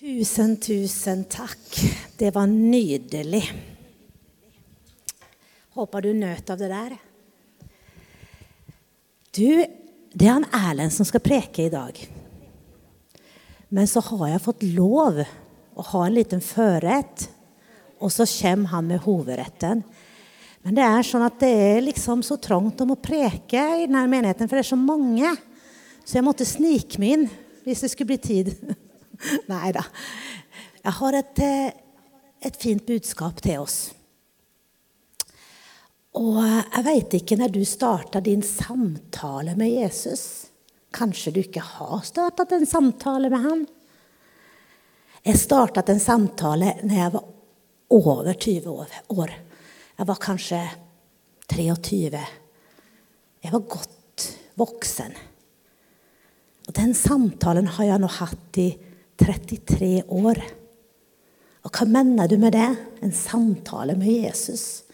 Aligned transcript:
Tusen, 0.00 0.54
tusen 0.56 1.26
takk. 1.28 1.74
Det 2.16 2.30
var 2.32 2.46
nydelig. 2.48 3.42
Håper 5.76 6.06
du 6.06 6.14
nøt 6.16 6.48
av 6.48 6.56
det 6.56 6.70
der. 6.72 6.94
Du, 9.36 9.44
det 10.16 10.24
er 10.24 10.38
han 10.38 10.48
Erlend 10.56 10.96
som 10.96 11.04
skal 11.04 11.20
preke 11.20 11.66
i 11.66 11.74
dag. 11.76 12.00
Men 13.68 13.92
så 13.92 14.00
har 14.08 14.26
jeg 14.30 14.44
fått 14.48 14.64
lov 14.72 15.20
å 15.20 15.88
ha 15.92 16.04
en 16.06 16.16
liten 16.16 16.40
førrett, 16.40 17.28
og 18.00 18.08
så 18.08 18.24
kommer 18.40 18.72
han 18.72 18.88
med 18.88 19.04
hovedretten. 19.04 19.84
Men 20.64 20.80
det 20.80 20.88
er 20.88 21.10
sånn 21.12 21.28
at 21.28 21.40
det 21.44 21.56
er 21.76 21.88
liksom 21.92 22.24
så 22.24 22.40
trangt 22.40 22.80
om 22.80 22.96
å 22.96 23.02
preke 23.04 23.68
i 23.82 23.84
denne 23.84 24.08
menigheten, 24.08 24.48
for 24.48 24.56
det 24.56 24.64
er 24.64 24.72
så 24.72 24.80
mange. 24.80 25.36
Så 26.06 26.22
jeg 26.22 26.30
måtte 26.32 26.48
snike 26.48 26.96
meg 27.04 27.18
inn 27.18 27.32
hvis 27.66 27.84
det 27.84 27.92
skulle 27.92 28.16
bli 28.16 28.24
tid. 28.32 28.56
Nei 29.52 29.70
da. 29.76 29.84
Jeg 30.80 30.96
har 30.96 31.16
et, 31.18 31.42
eh, 31.44 31.72
et 32.48 32.60
fint 32.60 32.84
budskap 32.86 33.40
til 33.44 33.64
oss. 33.64 33.80
Og 36.18 36.40
jeg 36.42 36.84
veit 36.86 37.18
ikke 37.20 37.38
når 37.38 37.52
du 37.54 37.60
starta 37.68 38.22
din 38.24 38.42
samtale 38.42 39.54
med 39.58 39.70
Jesus. 39.70 40.24
Kanskje 40.90 41.32
du 41.34 41.40
ikke 41.44 41.62
har 41.62 42.00
startet 42.06 42.56
en 42.56 42.66
samtale 42.66 43.30
med 43.30 43.44
ham? 43.44 43.66
Jeg 45.22 45.38
startet 45.38 45.92
en 45.92 46.02
samtale 46.02 46.74
når 46.82 46.96
jeg 46.96 47.14
var 47.14 47.28
over 47.90 48.32
20 48.32 48.74
år. 49.14 49.34
Jeg 49.98 50.08
var 50.08 50.22
kanskje 50.22 50.60
23. 51.50 52.20
Jeg 53.44 53.52
var 53.52 53.66
godt 53.68 54.26
voksen. 54.58 55.14
Og 56.66 56.74
den 56.76 56.94
samtalen 56.94 57.68
har 57.76 57.92
jeg 57.92 58.02
nå 58.02 58.10
hatt 58.18 58.60
i 58.62 58.68
33 59.20 60.04
år. 60.08 60.40
Og 61.66 61.74
hva 61.74 61.86
mener 61.88 62.30
du 62.30 62.38
med 62.40 62.56
det? 62.56 62.68
En 63.04 63.12
samtale 63.14 63.96
med 63.98 64.24
Jesus? 64.24 64.86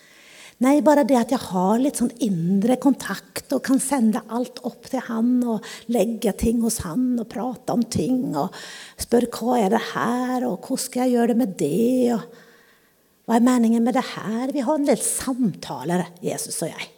Nei, 0.64 0.78
bare 0.80 1.04
det 1.04 1.18
at 1.18 1.32
jeg 1.34 1.42
har 1.50 1.76
litt 1.82 1.98
sånn 2.00 2.14
indre 2.24 2.78
kontakt 2.80 3.52
og 3.52 3.60
kan 3.66 3.80
sende 3.82 4.22
alt 4.32 4.62
opp 4.64 4.88
til 4.88 5.02
han 5.04 5.34
og 5.44 5.66
legge 5.92 6.32
ting 6.40 6.62
hos 6.64 6.78
han 6.86 7.10
og 7.20 7.28
prate 7.28 7.74
om 7.76 7.82
ting 7.84 8.32
og 8.32 8.54
spørre 8.96 9.28
hva 9.36 9.58
er 9.60 9.74
det 9.74 9.82
her, 9.90 10.46
og 10.48 10.64
hvordan 10.64 10.80
skal 10.80 11.04
jeg 11.04 11.18
gjøre 11.18 11.34
det 11.34 11.38
med 11.42 11.52
det, 11.60 12.16
og 12.16 12.40
hva 13.26 13.36
er 13.36 13.44
meningen 13.44 13.84
med 13.84 13.98
det 13.98 14.06
her? 14.14 14.54
Vi 14.54 14.64
har 14.64 14.80
en 14.80 14.88
del 14.88 15.02
samtaler, 15.02 16.06
Jesus 16.24 16.62
og 16.64 16.72
jeg. 16.72 16.88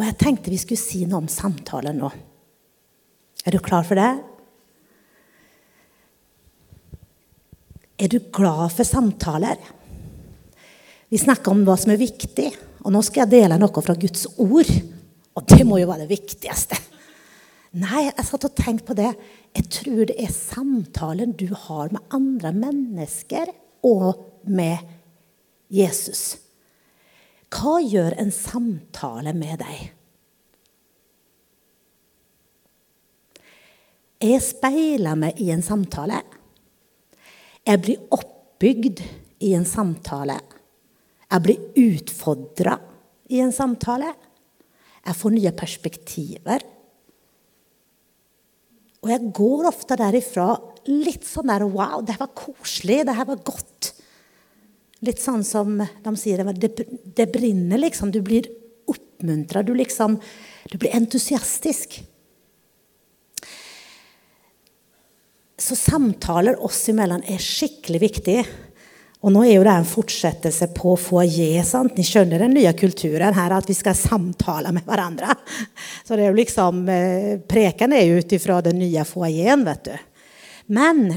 Og 0.00 0.06
jeg 0.08 0.18
tenkte 0.18 0.50
vi 0.50 0.58
skulle 0.58 0.82
si 0.82 1.04
noe 1.06 1.22
om 1.22 1.30
samtaler 1.30 1.94
nå. 1.94 2.10
Er 3.46 3.54
du 3.54 3.62
klar 3.62 3.86
for 3.86 4.00
det? 4.00 4.10
Er 8.00 8.08
du 8.08 8.16
glad 8.32 8.72
for 8.72 8.88
samtaler? 8.88 9.58
Vi 11.10 11.18
snakker 11.20 11.52
om 11.52 11.66
hva 11.66 11.74
som 11.76 11.92
er 11.92 12.00
viktig, 12.00 12.48
og 12.80 12.94
nå 12.94 13.02
skal 13.04 13.26
jeg 13.26 13.34
dele 13.34 13.58
noe 13.60 13.82
fra 13.84 13.96
Guds 13.98 14.24
ord. 14.40 14.70
Og 15.36 15.44
det 15.52 15.66
må 15.68 15.80
jo 15.80 15.90
være 15.90 16.06
det 16.06 16.14
viktigste. 16.14 16.78
Nei, 17.80 18.06
jeg 18.08 18.26
satt 18.26 18.46
og 18.48 18.56
tenkte 18.56 18.88
på 18.88 18.96
det. 18.98 19.10
Jeg 19.54 19.68
tror 19.76 20.00
det 20.08 20.16
er 20.16 20.32
samtalen 20.32 21.36
du 21.38 21.50
har 21.66 21.92
med 21.92 22.16
andre 22.16 22.54
mennesker 22.56 23.52
og 23.86 24.24
med 24.48 24.80
Jesus. 25.70 26.40
Hva 27.50 27.78
gjør 27.82 28.16
en 28.22 28.32
samtale 28.34 29.34
med 29.36 29.60
deg? 29.60 29.86
Jeg 34.20 34.42
speiler 34.44 35.16
meg 35.18 35.38
i 35.40 35.52
en 35.52 35.64
samtale. 35.64 36.24
Jeg 37.68 37.82
blir 37.84 38.00
oppbygd 38.14 39.02
i 39.44 39.52
en 39.56 39.66
samtale. 39.68 40.38
Jeg 41.30 41.44
blir 41.44 41.66
utfordra 41.78 42.76
i 43.30 43.40
en 43.44 43.52
samtale. 43.54 44.12
Jeg 45.06 45.16
får 45.16 45.34
nye 45.36 45.52
perspektiver. 45.56 46.64
Og 49.00 49.12
jeg 49.12 49.32
går 49.36 49.68
ofte 49.70 49.96
derifra 49.96 50.52
litt 50.90 51.24
sånn 51.24 51.48
der 51.52 51.64
Wow, 51.64 52.02
det 52.04 52.16
her 52.16 52.24
var 52.26 52.36
koselig. 52.36 53.02
Det 53.08 53.16
her 53.16 53.28
var 53.28 53.44
godt. 53.46 53.92
Litt 55.06 55.22
sånn 55.22 55.44
som 55.46 55.78
de 55.80 56.12
sier 56.20 56.42
det, 56.52 56.72
det 57.16 57.28
brenner, 57.32 57.80
liksom. 57.80 58.12
Du 58.12 58.20
blir 58.24 58.50
oppmuntra. 58.90 59.62
Du, 59.64 59.72
liksom, 59.76 60.18
du 60.68 60.76
blir 60.76 60.96
entusiastisk. 60.96 62.00
Så 65.60 65.76
samtaler 65.76 66.56
oss 66.64 66.86
imellom 66.88 67.22
er 67.28 67.40
skikkelig 67.42 68.00
viktig. 68.00 68.36
Og 69.20 69.32
nå 69.34 69.42
er 69.44 69.58
jo 69.58 69.64
det 69.66 69.72
en 69.76 69.88
fortsettelse 69.88 70.70
på 70.72 70.94
foajé. 70.96 71.50
Ni 71.92 72.04
skjønner 72.08 72.40
den 72.40 72.54
nye 72.56 72.72
kulturen 72.72 73.36
her, 73.36 73.52
at 73.52 73.68
vi 73.68 73.76
skal 73.76 73.98
samtale 73.98 74.72
med 74.72 74.86
hverandre. 74.88 75.34
Så 76.06 76.16
det 76.16 76.24
er 76.24 76.30
jo 76.30 76.38
liksom, 76.38 76.86
eh, 76.88 77.34
Preken 77.44 77.92
er 77.92 78.06
jo 78.08 78.22
ut 78.22 78.32
ifra 78.32 78.62
den 78.64 78.80
nye 78.80 79.04
foajeen, 79.04 79.66
vet 79.68 79.90
du. 79.90 79.98
Men 80.72 81.10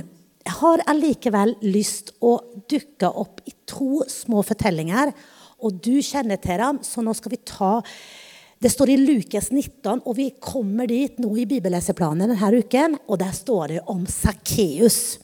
jeg 0.44 0.58
har 0.60 0.84
allikevel 0.92 1.56
lyst 1.64 2.12
å 2.20 2.36
dukke 2.68 3.08
opp 3.08 3.40
i 3.48 3.56
to 3.70 4.04
små 4.12 4.44
fortellinger. 4.44 5.14
Og 5.64 5.80
du 5.80 5.96
kjenner 6.04 6.42
til 6.44 6.60
dem, 6.60 6.84
så 6.84 7.00
nå 7.00 7.16
skal 7.16 7.32
vi 7.32 7.40
ta 7.48 7.78
Det 8.64 8.70
står 8.72 8.94
i 8.94 9.02
Lukas 9.02 9.50
19, 9.52 10.06
og 10.08 10.14
vi 10.16 10.30
kommer 10.40 10.88
dit 10.88 11.18
nå 11.20 11.34
i 11.36 11.44
bibelleseplanen 11.50 12.32
denne 12.32 12.52
uken. 12.64 12.94
Og 13.12 13.18
der 13.20 13.34
står 13.36 13.74
det 13.74 13.82
om 13.92 14.06
Sakkeus 14.08 15.18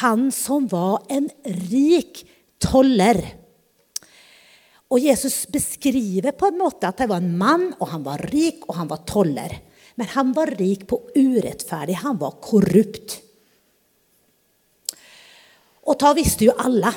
han 0.00 0.30
som 0.34 0.64
var 0.70 1.04
en 1.12 1.28
rik 1.44 2.22
toller. 2.62 3.20
Og 4.88 5.02
Jesus 5.02 5.44
beskriver 5.52 6.32
på 6.32 6.48
en 6.48 6.58
måte 6.62 6.88
at 6.88 7.02
det 7.02 7.10
var 7.10 7.20
en 7.20 7.36
mann, 7.38 7.68
og 7.76 7.90
han 7.92 8.06
var 8.06 8.24
rik, 8.32 8.64
og 8.70 8.80
han 8.80 8.90
var 8.90 9.04
toller. 9.04 9.52
Men 9.96 10.10
han 10.14 10.32
var 10.36 10.54
rik 10.56 10.86
på 10.88 10.98
urettferdig. 11.12 11.98
Han 12.02 12.18
var 12.20 12.38
korrupt. 12.42 13.18
Og 15.86 16.00
da 16.00 16.16
visste 16.16 16.48
jo 16.48 16.56
alle. 16.56 16.90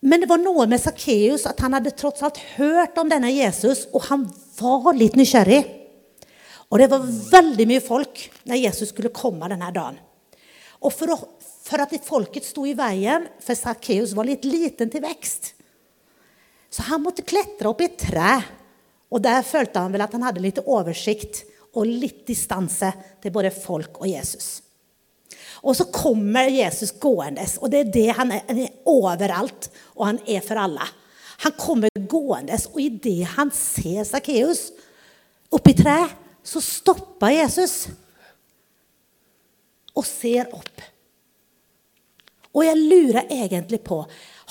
Men 0.00 0.22
det 0.22 0.28
var 0.30 0.38
noe 0.38 0.66
med 0.70 0.80
Sakkeus 0.80 1.46
at 1.50 1.58
han 1.64 1.74
hadde 1.74 1.94
tross 1.98 2.22
alt 2.22 2.38
hørt 2.54 2.98
om 3.00 3.10
denne 3.10 3.32
Jesus, 3.34 3.86
og 3.90 4.06
han 4.06 4.28
var 4.60 4.94
litt 4.94 5.18
nysgjerrig. 5.18 5.62
Og 6.68 6.78
det 6.78 6.90
var 6.92 7.06
veldig 7.08 7.66
mye 7.70 7.82
folk 7.82 8.26
når 8.46 8.60
Jesus 8.60 8.92
skulle 8.92 9.14
komme 9.14 9.48
denne 9.50 9.70
dagen. 9.74 9.98
Og 10.78 10.92
for, 10.94 11.10
å, 11.10 11.16
for 11.64 11.82
at 11.82 11.94
folket 12.06 12.46
sto 12.46 12.66
i 12.68 12.76
veien, 12.78 13.26
for 13.42 13.58
Sakkeus 13.58 14.14
var 14.14 14.28
litt 14.28 14.46
liten 14.46 14.92
til 14.92 15.02
vekst. 15.02 15.54
Så 16.70 16.84
han 16.90 17.02
måtte 17.02 17.26
klatre 17.26 17.72
opp 17.72 17.80
i 17.82 17.88
et 17.88 17.98
tre. 17.98 18.36
Og 19.08 19.22
der 19.24 19.40
følte 19.46 19.80
han 19.80 19.94
vel 19.94 20.04
at 20.04 20.14
han 20.14 20.26
hadde 20.28 20.44
litt 20.44 20.60
oversikt 20.62 21.42
og 21.72 21.88
litt 21.88 22.26
distanse 22.28 22.92
til 23.22 23.32
både 23.34 23.50
folk 23.54 24.02
og 24.02 24.10
Jesus. 24.10 24.67
Og 25.62 25.74
så 25.76 25.88
kommer 25.90 26.50
Jesus 26.52 26.92
gående, 27.00 27.44
og 27.60 27.72
det 27.72 27.80
er 27.80 27.92
det 27.94 28.08
han 28.18 28.32
er, 28.34 28.44
han 28.46 28.60
er 28.62 28.76
overalt, 28.88 29.70
og 29.96 30.06
han 30.06 30.20
er 30.26 30.44
for 30.44 30.60
alle. 30.62 30.86
Han 31.44 31.54
kommer 31.58 32.06
gående, 32.10 32.58
og 32.72 32.80
idet 32.82 33.26
han 33.36 33.50
ser 33.54 34.04
Sakkeus 34.06 34.68
oppi 35.54 35.74
treet, 35.78 36.14
så 36.48 36.60
stopper 36.64 37.34
Jesus 37.34 37.88
og 39.98 40.06
ser 40.06 40.48
opp. 40.54 40.84
Og 42.56 42.64
jeg 42.64 42.78
lurer 42.80 43.28
egentlig 43.28 43.80
på 43.84 44.00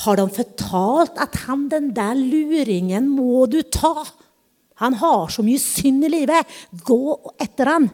Har 0.03 0.19
de 0.19 0.27
fortalt 0.29 1.17
at 1.17 1.35
han 1.47 1.65
den 1.71 1.89
der 1.95 2.13
luringen 2.13 3.07
må 3.09 3.47
du 3.49 3.63
ta? 3.63 4.05
Han 4.77 4.93
har 5.01 5.31
så 5.33 5.41
mye 5.41 5.57
synd 5.57 6.05
i 6.05 6.11
livet. 6.13 6.45
Gå 6.85 7.17
etter 7.41 7.71
han. 7.71 7.87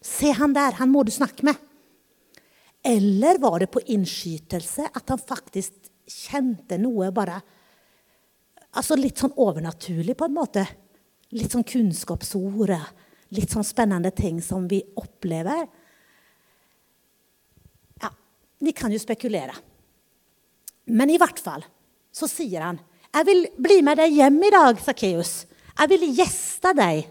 Se 0.00 0.32
han 0.32 0.54
der. 0.56 0.78
Han 0.80 0.88
må 0.88 1.04
du 1.04 1.12
snakke 1.12 1.44
med. 1.44 1.58
Eller 2.82 3.38
var 3.38 3.60
det 3.60 3.70
på 3.72 3.82
innskytelse 3.92 4.88
at 4.88 5.12
han 5.12 5.20
faktisk 5.20 5.90
kjente 6.10 6.78
noe 6.80 7.10
bare 7.14 7.40
Altså 8.70 8.94
litt 8.94 9.18
sånn 9.18 9.32
overnaturlig, 9.34 10.14
på 10.14 10.28
en 10.28 10.34
måte. 10.36 10.62
Litt 11.34 11.50
sånn 11.50 11.66
kunnskapsord. 11.66 12.70
Litt 13.34 13.50
sånn 13.50 13.66
spennende 13.66 14.12
ting 14.14 14.38
som 14.46 14.68
vi 14.70 14.78
opplever. 14.94 15.64
Ja, 17.98 18.12
vi 18.62 18.70
kan 18.78 18.94
jo 18.94 19.00
spekulere. 19.02 19.56
Men 20.94 21.10
i 21.10 21.18
hvert 21.18 21.42
fall 21.42 21.66
så 22.14 22.30
sier 22.30 22.62
han, 22.62 22.78
'Jeg 23.10 23.26
vil 23.26 23.48
bli 23.58 23.82
med 23.82 23.98
deg 23.98 24.12
hjem 24.12 24.38
i 24.38 24.50
dag, 24.50 24.78
Sakkeus. 24.78 25.46
Jeg 25.78 25.88
vil 25.88 26.14
gjeste 26.14 26.70
deg.' 26.74 27.10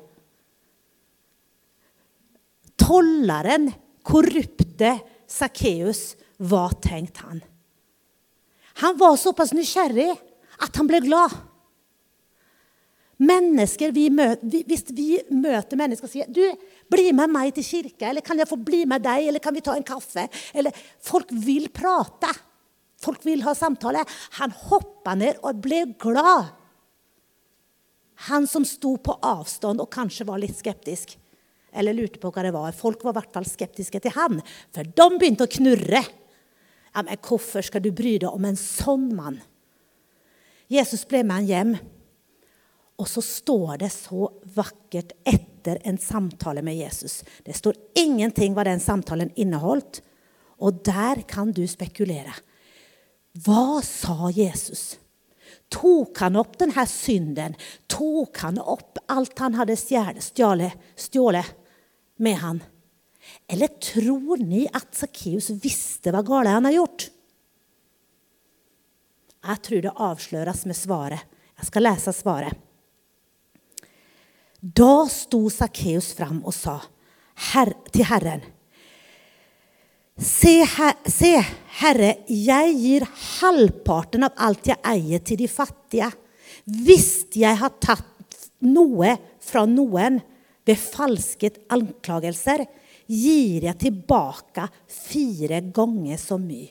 Tolleren, 2.77 3.73
korrupte 4.01 5.01
Sakkeus, 5.29 6.15
hva 6.41 6.69
tenkte 6.81 7.27
han? 7.27 7.43
Han 8.81 8.97
var 8.97 9.17
såpass 9.19 9.53
nysgjerrig 9.53 10.11
at 10.63 10.75
han 10.79 10.89
ble 10.89 11.01
glad. 11.03 11.35
Mennesker 13.19 13.91
vi 13.91 14.05
møter, 14.15 14.63
hvis 14.63 14.85
vi 14.95 15.17
møter 15.35 15.79
mennesker 15.79 16.07
og 16.07 16.11
sier 16.13 16.29
du, 16.31 16.45
'Bli 16.89 17.11
med 17.11 17.29
meg 17.29 17.53
til 17.53 17.63
kirke', 17.63 18.07
eller 18.09 18.21
'Kan 18.21 18.39
jeg 18.39 18.47
få 18.47 18.55
bli 18.55 18.85
med 18.85 19.03
deg', 19.03 19.27
eller 19.27 19.39
'Kan 19.39 19.53
vi 19.53 19.61
ta 19.61 19.75
en 19.75 19.83
kaffe'? 19.83 20.29
Eller, 20.53 20.71
folk 20.99 21.27
vil 21.31 21.69
prate. 21.69 22.31
Folk 22.97 23.25
vil 23.25 23.43
ha 23.43 23.53
samtale. 23.53 24.05
Han 24.39 24.51
hoppa 24.51 25.15
ned 25.15 25.35
og 25.43 25.61
ble 25.61 25.95
glad. 25.99 26.51
Han 28.27 28.47
som 28.47 28.65
sto 28.65 28.97
på 28.97 29.19
avstand 29.23 29.79
og 29.79 29.91
kanskje 29.91 30.25
var 30.27 30.39
litt 30.39 30.57
skeptisk, 30.57 31.17
eller 31.73 31.95
lurte 31.95 32.21
på 32.21 32.31
hva 32.33 32.45
det 32.45 32.53
var. 32.55 32.75
Folk 32.75 33.03
var 33.03 33.15
i 33.15 33.19
hvert 33.19 33.35
fall 33.35 33.47
skeptiske 33.47 34.01
til 34.03 34.15
han, 34.15 34.41
for 34.75 34.87
de 34.87 35.07
begynte 35.17 35.45
å 35.45 35.53
knurre. 35.59 36.03
Ja, 36.89 37.03
men 37.03 37.21
Hvorfor 37.21 37.65
skal 37.65 37.83
du 37.85 37.91
bry 37.95 38.17
deg 38.21 38.29
om 38.31 38.47
en 38.49 38.59
sånn 38.59 39.09
mann? 39.15 39.39
Jesus 40.69 41.05
ble 41.09 41.23
med 41.25 41.41
han 41.41 41.49
hjem. 41.49 41.73
Og 42.99 43.07
så 43.07 43.23
står 43.23 43.79
det 43.85 43.91
så 43.93 44.27
vakkert 44.55 45.13
etter 45.27 45.79
en 45.87 45.97
samtale 46.01 46.61
med 46.65 46.75
Jesus. 46.77 47.21
Det 47.45 47.55
står 47.55 47.77
ingenting 47.97 48.55
hva 48.57 48.65
den 48.67 48.81
samtalen 48.83 49.31
inneholdt. 49.39 50.01
Og 50.59 50.81
der 50.83 51.23
kan 51.29 51.53
du 51.55 51.63
spekulere. 51.69 52.33
Hva 53.39 53.79
sa 53.85 54.27
Jesus? 54.35 54.97
Tok 55.69 56.17
han 56.23 56.37
opp 56.39 56.57
denne 56.59 56.85
synden? 56.89 57.55
Tok 57.87 58.41
han 58.41 58.57
opp 58.59 58.97
alt 59.09 59.39
han 59.39 59.57
hadde 59.59 59.77
stjålet 59.77 61.55
med 62.17 62.37
han? 62.41 62.61
Eller 63.47 63.67
tror 63.81 64.41
ni 64.41 64.65
at 64.73 64.89
Sakkeus 64.97 65.51
visste 65.61 66.13
hva 66.13 66.23
galt 66.25 66.49
han 66.49 66.65
har 66.65 66.77
gjort? 66.79 67.09
Jeg 69.39 69.63
tror 69.65 69.83
det 69.85 69.97
avsløres 70.09 70.65
med 70.67 70.77
svaret. 70.77 71.37
Jeg 71.59 71.69
skal 71.69 71.85
lese 71.85 72.13
svaret. 72.15 72.65
Da 74.59 75.05
sto 75.11 75.45
Sakkeus 75.53 76.11
fram 76.17 76.41
og 76.43 76.55
sa 76.55 76.79
til 77.93 78.03
Herren 78.09 78.43
se, 80.19 80.55
se, 81.09 81.33
Herre, 81.79 82.11
jeg 82.27 82.73
gir 82.79 83.05
halvparten 83.39 84.27
av 84.27 84.35
alt 84.47 84.67
jeg 84.67 84.79
eier, 84.91 85.23
til 85.23 85.39
de 85.39 85.47
fattige. 85.51 86.09
Hvis 86.65 87.29
jeg 87.35 87.59
har 87.59 87.77
tatt 87.81 88.49
noe 88.67 89.15
fra 89.43 89.63
noen 89.69 90.19
ved 90.67 90.79
falske 90.79 91.53
anklagelser, 91.71 92.65
gir 93.09 93.65
jeg 93.65 93.79
tilbake 93.81 94.67
fire 94.91 95.63
ganger 95.73 96.19
så 96.21 96.37
mye. 96.41 96.69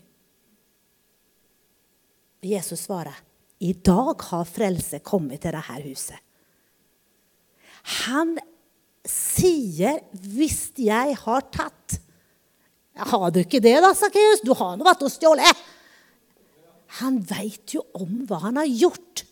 Jesus 2.45 2.85
svarer, 2.87 3.17
i 3.59 3.73
dag 3.75 4.21
har 4.29 4.45
frelse 4.47 5.01
kommet 5.03 5.43
til 5.43 5.57
dette 5.57 5.81
huset. 5.83 6.21
Han 8.07 8.37
sier 9.05 10.01
'hvis 10.13 10.73
jeg 10.77 11.17
har 11.17 11.43
tatt'. 11.51 11.99
Har 12.99 13.31
du 13.31 13.43
ikke 13.45 13.63
det, 13.63 13.77
da, 13.85 13.93
Sakkeus? 13.95 14.43
Du 14.43 14.55
har 14.59 14.77
nå 14.79 14.87
vært 14.87 15.05
og 15.07 15.13
stjålet. 15.13 15.65
Han 17.03 17.21
veit 17.29 17.77
jo 17.77 17.85
om 17.99 18.23
hva 18.27 18.41
han 18.47 18.59
har 18.59 18.69
gjort. 18.71 19.25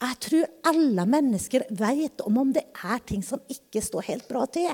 Jeg 0.00 0.16
tror 0.24 0.70
alle 0.70 1.04
mennesker 1.12 1.66
vet 1.76 2.22
om 2.24 2.38
om 2.40 2.52
det 2.56 2.62
er 2.72 3.02
ting 3.04 3.24
som 3.26 3.42
ikke 3.52 3.82
står 3.84 4.06
helt 4.08 4.28
bra 4.30 4.46
til. 4.48 4.70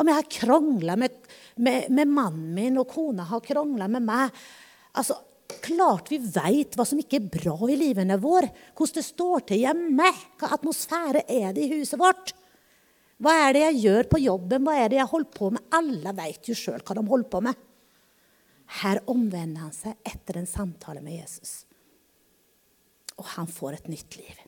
Om 0.00 0.08
jeg 0.08 0.16
har 0.16 0.30
krangla 0.32 0.96
med, 0.96 1.18
med, 1.60 1.90
med, 1.92 2.08
mannen 2.08 2.54
min, 2.56 2.78
og 2.80 2.88
kona 2.88 3.26
har 3.28 3.44
krangla 3.44 3.90
med 3.92 4.06
meg. 4.06 4.32
Altså, 4.96 5.18
klart 5.60 6.08
vi 6.08 6.16
vet 6.22 6.78
hva 6.78 6.86
som 6.88 7.02
ikke 7.02 7.18
er 7.20 7.28
bra 7.34 7.58
i 7.68 7.76
livene 7.76 8.16
våre. 8.22 8.48
Hvordan 8.72 9.02
det 9.02 9.04
står 9.10 9.44
til 9.50 9.66
hjemme. 9.66 10.08
Hva 10.40 10.54
atmosfære 10.56 11.26
er 11.28 11.52
det 11.52 11.66
i 11.66 11.74
huset 11.74 12.00
vårt? 12.00 12.32
Hva 13.20 13.34
er 13.44 13.52
det 13.52 13.64
jeg 13.66 13.80
gjør 13.84 14.08
på 14.08 14.20
jobben? 14.22 14.64
Hva 14.64 14.76
er 14.80 14.92
det 14.92 15.00
jeg 15.00 15.10
holder 15.10 15.34
på 15.36 15.50
med? 15.52 15.66
Alle 15.76 16.14
vet 16.16 16.48
jo 16.48 16.56
sjøl 16.56 16.80
hva 16.80 16.96
de 16.96 17.04
holder 17.04 17.32
på 17.32 17.42
med. 17.44 17.66
Her 18.80 19.02
omvender 19.10 19.66
han 19.66 19.74
seg 19.74 19.98
etter 20.06 20.38
en 20.40 20.48
samtale 20.48 21.02
med 21.04 21.18
Jesus. 21.18 21.64
Og 23.20 23.26
han 23.34 23.50
får 23.50 23.76
et 23.76 23.92
nytt 23.92 24.16
liv. 24.16 24.40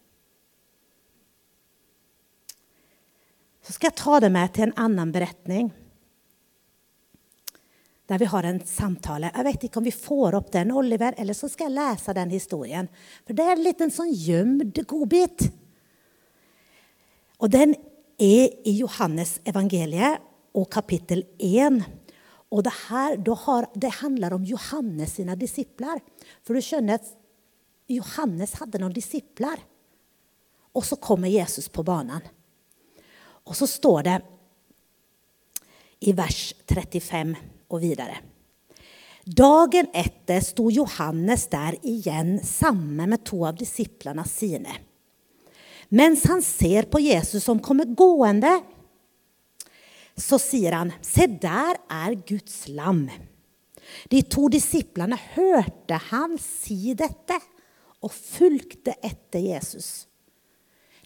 Så 3.62 3.76
skal 3.76 3.90
jeg 3.90 4.00
ta 4.00 4.18
det 4.24 4.32
med 4.34 4.54
til 4.54 4.68
en 4.68 4.76
annen 4.88 5.14
beretning 5.14 5.70
der 8.10 8.18
vi 8.18 8.28
har 8.28 8.44
en 8.44 8.58
samtale. 8.66 9.30
Jeg 9.30 9.46
vet 9.46 9.62
ikke 9.68 9.80
om 9.80 9.86
vi 9.86 9.94
får 9.94 10.34
opp 10.36 10.50
den, 10.52 10.72
Oliver, 10.74 11.14
eller 11.16 11.36
så 11.36 11.48
skal 11.48 11.70
jeg 11.70 11.78
lese 11.78 12.12
den 12.16 12.32
historien. 12.34 12.88
For 13.24 13.36
det 13.36 13.46
er 13.46 13.62
en 13.72 13.94
sånn 13.94 14.10
gjemt 14.12 14.80
godbit. 14.90 15.46
Og 17.40 17.52
den 17.52 17.72
er 18.22 18.52
i 18.68 18.76
Johannes 18.78 19.38
evangeliet 19.48 20.22
og 20.54 20.68
kapittel 20.72 21.24
1. 21.38 21.80
Og 22.52 22.62
det, 22.66 22.72
her, 22.88 23.16
har, 23.46 23.68
det 23.74 23.92
handler 24.02 24.36
om 24.36 24.44
Johannes 24.44 25.16
sine 25.16 25.36
disipler. 25.40 26.02
For 26.44 26.54
du 26.54 26.62
skjønner 26.64 27.00
at 27.00 27.08
Johannes 27.90 28.54
hadde 28.60 28.80
noen 28.82 28.94
disipler. 28.94 29.62
Og 30.72 30.84
så 30.86 30.96
kommer 31.00 31.32
Jesus 31.32 31.68
på 31.72 31.84
banen. 31.84 32.22
Og 33.48 33.56
så 33.58 33.66
står 33.66 34.04
det 34.06 34.18
i 36.06 36.14
vers 36.16 36.52
35 36.68 37.34
og 37.72 37.82
videre. 37.82 38.20
Dagen 39.22 39.86
etter 39.94 40.42
sto 40.42 40.66
Johannes 40.72 41.46
der 41.52 41.76
igjen 41.86 42.40
sammen 42.42 43.12
med 43.14 43.22
to 43.26 43.44
av 43.46 43.58
disiplene 43.58 44.24
sine. 44.26 44.74
Mens 45.92 46.24
han 46.30 46.40
ser 46.44 46.88
på 46.88 47.02
Jesus 47.04 47.44
som 47.44 47.60
kommer 47.60 47.90
gående, 47.92 48.52
så 50.16 50.38
sier 50.40 50.72
han, 50.72 50.92
'Se, 51.02 51.26
der 51.26 51.76
er 51.90 52.14
Guds 52.28 52.68
lam.' 52.68 53.10
De 54.08 54.22
to 54.22 54.48
disiplene 54.48 55.18
hørte 55.34 55.98
han 56.08 56.38
si 56.40 56.94
dette 56.94 57.36
og 58.00 58.12
fulgte 58.12 58.94
etter 59.04 59.42
Jesus. 59.42 60.06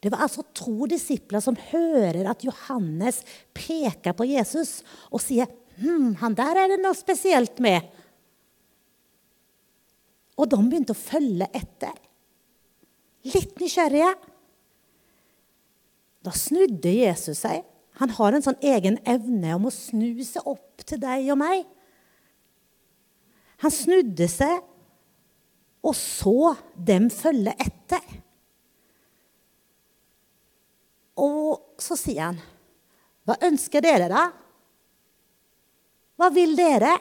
Det 0.00 0.12
var 0.12 0.22
altså 0.26 0.44
to 0.54 0.86
disipler 0.86 1.40
som 1.42 1.56
hører 1.72 2.28
at 2.30 2.44
Johannes 2.44 3.22
peker 3.56 4.14
på 4.14 4.28
Jesus 4.28 4.82
og 5.10 5.22
sier 5.24 5.48
hm, 5.80 6.14
han 6.20 6.36
der 6.36 6.60
er 6.62 6.70
det 6.70 6.78
noe 6.82 6.94
spesielt 6.94 7.58
med. 7.64 7.80
Og 10.36 10.46
de 10.52 10.60
begynte 10.60 10.94
å 10.94 11.00
følge 11.00 11.48
etter. 11.56 11.96
Litt 13.26 13.56
nysgjerrige. 13.58 14.12
Da 16.26 16.34
snudde 16.34 16.90
Jesus 16.90 17.44
seg. 17.44 17.62
Han 18.00 18.12
har 18.18 18.34
en 18.34 18.44
sånn 18.44 18.58
egen 18.60 18.98
evne 19.08 19.54
om 19.56 19.68
å 19.68 19.72
snu 19.72 20.18
seg 20.26 20.44
opp 20.48 20.82
til 20.84 21.00
deg 21.00 21.30
og 21.32 21.38
meg. 21.40 21.64
Han 23.62 23.72
snudde 23.72 24.26
seg 24.28 24.58
og 25.86 25.94
så 25.96 26.52
dem 26.74 27.06
følge 27.14 27.54
etter. 27.62 28.02
Og 31.16 31.78
så 31.80 31.96
sier 31.96 32.26
han, 32.26 32.40
'Hva 33.24 33.38
ønsker 33.48 33.80
dere, 33.80 34.08
da?' 34.08 34.32
Hva 36.16 36.28
vil 36.32 36.56
dere? 36.56 36.96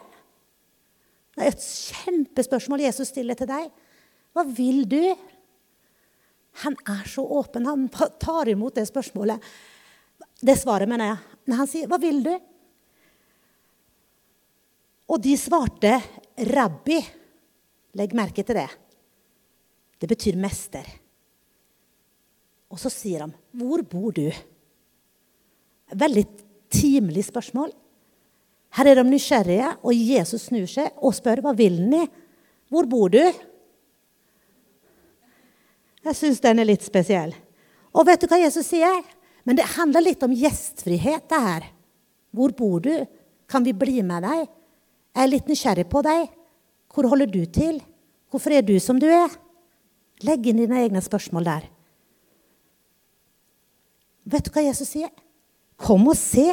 Det 1.36 1.44
er 1.44 1.52
et 1.52 1.60
kjempespørsmål 1.60 2.84
Jesus 2.84 3.08
stiller 3.08 3.36
til 3.36 3.48
deg. 3.48 3.72
Hva 4.36 4.44
vil 4.44 4.84
du? 4.92 5.16
Han 6.64 6.76
er 6.88 7.04
så 7.10 7.24
åpen. 7.24 7.66
Han 7.66 7.88
tar 8.20 8.50
imot 8.50 8.76
det 8.76 8.86
spørsmålet. 8.88 9.44
Det 10.42 10.56
svaret, 10.60 10.90
mener 10.90 11.12
jeg. 11.12 11.40
Når 11.48 11.56
han 11.56 11.68
sier, 11.68 11.88
'Hva 11.88 12.00
vil 12.00 12.24
du?' 12.24 12.40
Og 15.10 15.22
de 15.22 15.38
svarte, 15.38 16.02
'Rabbi'. 16.38 17.06
Legg 17.96 18.14
merke 18.14 18.44
til 18.44 18.56
det. 18.56 18.70
Det 20.00 20.10
betyr 20.10 20.36
mester. 20.36 20.86
Og 22.70 22.80
så 22.80 22.90
sier 22.90 23.20
han, 23.20 23.36
'Hvor 23.54 23.82
bor 23.84 24.12
du?' 24.12 24.32
Veldig 25.96 26.26
timelig 26.70 27.26
spørsmål. 27.26 27.72
Her 28.76 28.88
er 28.88 28.96
de 28.96 29.04
nysgjerrige, 29.04 29.78
og 29.84 29.94
Jesus 29.94 30.42
snur 30.50 30.66
seg 30.68 30.92
og 30.98 31.14
spør 31.14 31.42
hva 31.42 31.54
vil 31.56 31.78
ni? 31.88 32.08
Hvor 32.70 32.88
bor 32.90 33.10
du? 33.10 33.22
Jeg 36.06 36.18
syns 36.18 36.42
den 36.44 36.62
er 36.62 36.70
litt 36.70 36.86
spesiell. 36.86 37.34
Og 37.96 38.06
vet 38.06 38.22
du 38.22 38.30
hva 38.30 38.38
Jesus 38.42 38.68
sier? 38.70 39.02
Men 39.46 39.58
det 39.58 39.68
handler 39.76 40.04
litt 40.06 40.24
om 40.26 40.34
gjestfrihet, 40.34 41.28
det 41.30 41.42
her. 41.42 41.68
Hvor 42.36 42.54
bor 42.58 42.82
du? 42.84 42.94
Kan 43.50 43.66
vi 43.66 43.74
bli 43.78 44.02
med 44.06 44.26
deg? 44.26 44.46
Jeg 45.16 45.24
er 45.24 45.32
litt 45.32 45.50
nysgjerrig 45.50 45.86
på 45.90 46.02
deg. 46.06 46.28
Hvor 46.94 47.08
holder 47.12 47.30
du 47.30 47.44
til? 47.46 47.80
Hvorfor 48.32 48.56
er 48.56 48.66
du 48.66 48.76
som 48.82 49.00
du 49.02 49.08
er? 49.08 49.32
Legg 50.26 50.48
inn 50.50 50.62
dine 50.62 50.82
egne 50.84 51.02
spørsmål 51.04 51.48
der. 51.48 51.70
Vet 54.26 54.48
du 54.48 54.54
hva 54.54 54.66
Jesus 54.66 54.90
sier? 54.96 55.12
Kom 55.78 56.08
og 56.10 56.18
se. 56.18 56.50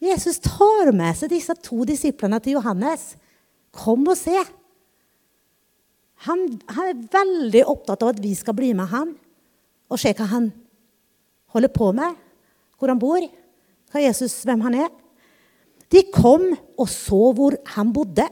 Jesus 0.00 0.40
tar 0.44 0.92
med 0.96 1.16
seg 1.16 1.32
disse 1.32 1.54
to 1.64 1.84
disiplene 1.88 2.40
til 2.42 2.58
Johannes. 2.58 3.14
Kom 3.74 4.06
og 4.08 4.18
se. 4.18 4.36
Han, 6.26 6.44
han, 6.68 6.90
er 6.90 7.04
veldig 7.12 7.62
opptatt 7.70 8.02
av 8.04 8.12
at 8.12 8.22
vi 8.22 8.34
skal 8.36 8.56
bli 8.56 8.72
med 8.76 8.90
han 8.92 9.14
og 9.90 10.00
se 10.00 10.12
hva 10.14 10.26
han 10.30 10.50
holder 11.54 11.72
på 11.72 11.88
med, 11.96 12.18
hvor 12.78 12.92
han 12.92 13.00
bor, 13.00 13.24
hva 13.90 14.02
Jesus, 14.04 14.36
hvem 14.46 14.60
han 14.66 14.76
er. 14.84 14.90
De 15.90 16.04
kom 16.14 16.52
og 16.52 16.86
så 16.92 17.32
hvor 17.34 17.56
han 17.74 17.90
bodde, 17.94 18.28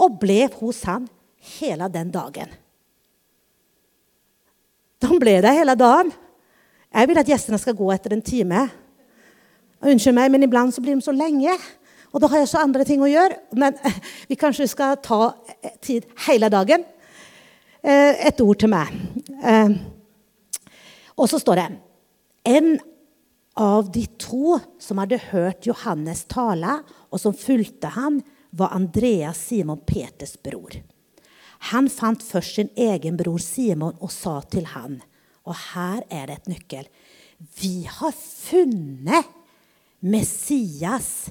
og 0.00 0.16
ble 0.22 0.46
hos 0.54 0.80
han 0.88 1.08
hele 1.58 1.90
den 1.92 2.12
dagen. 2.14 2.54
De 5.00 5.18
ble 5.20 5.34
der 5.44 5.58
hele 5.58 5.76
dagen. 5.76 6.12
Jeg 6.90 7.08
vil 7.08 7.20
at 7.20 7.28
gjestene 7.28 7.58
skal 7.60 7.76
gå 7.76 7.90
etter 7.92 8.14
en 8.16 8.24
time. 8.24 8.64
Unnskyld 9.80 10.16
meg, 10.16 10.32
men 10.32 10.44
iblant 10.44 10.74
så 10.74 10.82
blir 10.84 10.96
de 10.96 11.04
så 11.04 11.14
lenge. 11.14 11.52
Og 12.10 12.22
da 12.22 12.30
har 12.30 12.42
jeg 12.42 12.50
så 12.50 12.62
andre 12.64 12.86
ting 12.86 13.02
å 13.02 13.10
gjøre. 13.10 13.38
Men 13.58 13.76
vi 14.30 14.38
kanskje 14.38 14.68
skal 14.70 14.98
ta 15.04 15.32
tid 15.84 16.08
hele 16.26 16.50
dagen. 16.52 16.84
Eh, 17.80 18.26
et 18.28 18.40
ord 18.44 18.60
til 18.60 18.72
meg. 18.72 18.92
Eh, 19.40 19.74
og 21.16 21.28
så 21.30 21.40
står 21.40 21.60
det 21.60 21.68
En 22.50 22.78
av 23.60 23.90
de 23.92 24.06
to 24.20 24.56
som 24.80 25.00
hadde 25.02 25.20
hørt 25.30 25.66
Johannes 25.68 26.24
tale, 26.30 26.80
og 27.12 27.20
som 27.20 27.36
fulgte 27.36 27.92
ham, 27.92 28.22
var 28.50 28.72
Andreas 28.74 29.38
Simon 29.50 29.82
Peters 29.86 30.36
bror. 30.42 30.80
Han 31.70 31.90
fant 31.92 32.22
først 32.24 32.56
sin 32.56 32.70
egen 32.78 33.18
bror 33.20 33.40
Simon 33.42 33.98
og 34.00 34.12
sa 34.14 34.40
til 34.50 34.70
han, 34.72 35.00
og 35.44 35.56
her 35.74 36.02
er 36.08 36.28
det 36.28 36.38
et 36.38 36.50
nøkkel 36.54 36.88
Vi 37.60 37.86
har 37.88 38.12
funnet 38.16 39.28
Messias, 40.00 41.30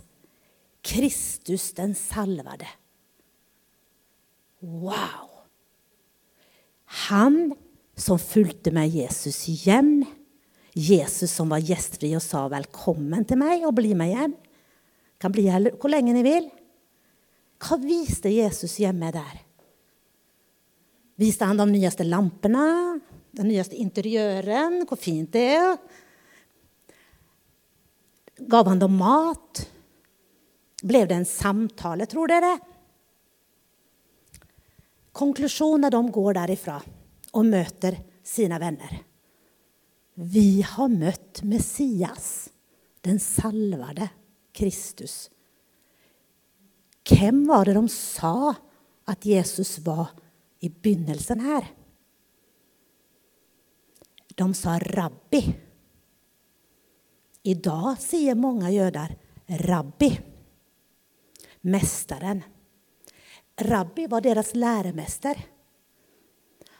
Kristus 0.86 1.71
den 1.77 1.95
salvede. 1.95 2.67
Wow! 4.59 5.29
Han 7.09 7.53
som 7.95 8.19
fulgte 8.19 8.71
med 8.71 8.89
Jesus 8.89 9.43
hjem. 9.65 10.05
Jesus 10.74 11.31
som 11.36 11.51
var 11.51 11.63
gjestfri 11.63 12.13
og 12.15 12.24
sa 12.24 12.48
'velkommen 12.48 13.25
til 13.25 13.38
meg' 13.38 13.65
og 13.67 13.75
'bli 13.75 13.93
med 13.93 14.15
hjem'. 14.15 14.38
Kan 15.19 15.31
bli 15.31 15.50
her 15.50 15.71
hvor 15.75 15.89
lenge 15.89 16.13
ni 16.13 16.24
vil. 16.24 16.50
Hva 17.59 17.75
viste 17.77 18.29
Jesus 18.29 18.77
hjemme 18.77 19.12
der? 19.12 19.43
Viste 21.19 21.45
han 21.45 21.57
de 21.57 21.65
nyeste 21.65 22.03
lampene, 22.03 23.01
den 23.36 23.48
nyeste 23.51 23.75
interiøren, 23.75 24.86
hvor 24.88 24.95
fint 24.95 25.33
det 25.33 25.41
er? 25.57 25.75
Gav 28.50 28.67
han 28.67 28.79
dem 28.79 28.95
mat? 28.95 29.65
Ble 30.83 31.03
det 31.05 31.15
en 31.15 31.27
samtale, 31.27 32.07
tror 32.07 32.31
dere? 32.31 32.53
Konklusjonen 35.12 35.91
de 35.91 36.01
går 36.15 36.38
derifra 36.38 36.77
og 37.36 37.45
møter 37.50 37.98
sine 38.24 38.59
venner. 38.62 38.93
Vi 40.19 40.62
har 40.63 40.91
møtt 40.91 41.43
Messias, 41.48 42.50
den 43.03 43.19
salvede 43.24 44.09
Kristus. 44.55 45.27
Hvem 47.09 47.45
var 47.48 47.67
det 47.67 47.75
de 47.75 47.86
sa 47.91 48.53
at 49.09 49.25
Jesus 49.25 49.79
var 49.86 50.13
i 50.62 50.69
begynnelsen 50.69 51.41
her? 51.43 51.67
De 54.36 54.53
sa 54.55 54.77
'rabbi'. 54.79 55.55
I 57.43 57.53
dag 57.53 57.98
sier 58.00 58.36
mange 58.36 58.71
jøder 58.71 59.15
'rabbi'. 59.48 60.28
Mesteren. 61.68 62.44
Rabbi 63.60 64.06
var 64.08 64.24
deres 64.24 64.54
læremester 64.56 65.39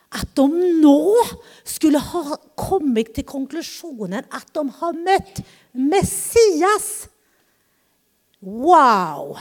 at 0.10 0.30
de 0.34 0.46
nå 0.82 1.22
skulle 1.68 2.00
ha 2.02 2.38
kommet 2.58 3.12
til 3.14 3.28
konklusjonen 3.30 4.24
at 4.26 4.48
de 4.56 4.64
har 4.80 4.96
møtt 4.98 5.42
Messias. 5.78 7.10
Wow! 8.42 9.36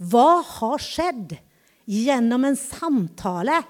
Hva 0.00 0.40
har 0.46 0.80
skjedd 0.82 1.36
gjennom 1.84 2.46
en 2.48 2.56
samtale 2.58 3.60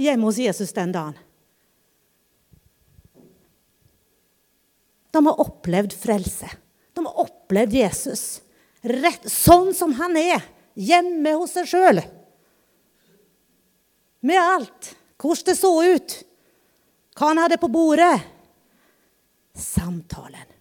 hjemme 0.00 0.26
hos 0.26 0.40
Jesus 0.42 0.74
den 0.76 0.92
dagen? 0.96 1.20
De 5.14 5.22
har 5.24 5.44
opplevd 5.46 5.94
frelse. 5.96 6.50
De 6.92 7.04
har 7.06 7.22
opplevd 7.22 7.78
Jesus 7.78 8.26
rett, 8.86 9.24
sånn 9.30 9.72
som 9.74 9.94
han 9.98 10.16
er, 10.20 10.44
hjemme 10.76 11.34
hos 11.38 11.56
seg 11.56 11.68
sjøl 11.70 12.02
med 14.26 14.40
alt. 14.40 14.96
Hvordan 15.16 15.44
det 15.44 15.56
så 15.56 15.72
ut. 15.84 16.16
Hva 17.16 17.30
han 17.30 17.40
hadde 17.40 17.60
på 17.62 17.70
bordet. 17.72 18.20
Samtalen. 19.56 20.52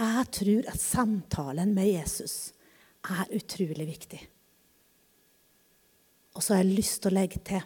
Jeg 0.00 0.26
tror 0.34 0.70
at 0.72 0.80
samtalen 0.80 1.74
med 1.74 1.90
Jesus 1.90 2.52
er 3.04 3.34
utrolig 3.36 3.86
viktig. 3.86 4.20
Og 6.34 6.42
så 6.42 6.56
har 6.56 6.64
jeg 6.64 6.78
lyst 6.80 7.02
til 7.02 7.12
å 7.12 7.18
legge 7.18 7.42
til 7.46 7.60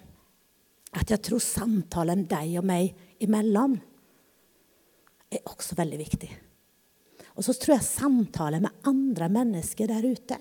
at 0.98 1.12
jeg 1.12 1.22
tror 1.24 1.40
samtalen 1.44 2.26
deg 2.28 2.58
og 2.60 2.66
meg 2.68 3.22
imellom 3.24 3.78
er 5.28 5.48
også 5.48 5.76
veldig 5.78 6.00
viktig. 6.00 6.28
Og 7.38 7.46
så 7.46 7.54
tror 7.54 7.76
jeg 7.76 7.86
samtalen 7.86 8.64
med 8.66 8.86
andre 8.90 9.28
mennesker 9.30 9.86
der 9.86 10.02
ute 10.02 10.38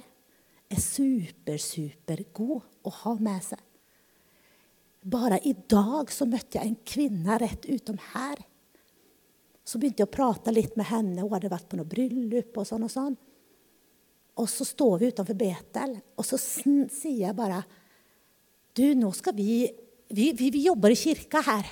er 0.68 0.82
super, 0.82 1.60
super 1.62 2.24
god 2.36 2.88
å 2.90 2.94
ha 3.04 3.14
med 3.22 3.44
seg. 3.46 3.62
Bare 5.08 5.38
i 5.46 5.54
dag 5.54 6.10
så 6.12 6.26
møtte 6.28 6.58
jeg 6.58 6.68
en 6.68 6.80
kvinne 6.82 7.38
rett 7.40 7.68
utom 7.70 8.00
her. 8.16 8.42
Så 9.68 9.80
begynte 9.80 10.02
jeg 10.02 10.10
å 10.10 10.16
prate 10.16 10.52
litt 10.52 10.76
med 10.80 10.90
henne. 10.90 11.22
Hun 11.22 11.32
hadde 11.36 11.52
vært 11.54 11.70
på 11.70 11.78
noe 11.80 11.88
bryllup. 11.88 12.58
Og 12.58 12.68
sånn 12.68 12.88
og 12.88 12.92
sånn. 12.92 13.16
Og 14.42 14.50
så 14.50 14.66
står 14.68 14.98
vi 15.00 15.12
utenfor 15.14 15.38
Betel, 15.38 15.96
og 16.14 16.26
så 16.26 16.38
sier 16.38 17.24
jeg 17.24 17.38
bare 17.38 17.64
Du, 18.78 18.84
nå 18.94 19.10
skal 19.18 19.34
vi 19.34 19.66
Vi, 20.08 20.32
vi, 20.32 20.50
vi 20.54 20.62
jobber 20.68 20.94
i 20.94 20.96
kirka 20.96 21.42
her. 21.44 21.68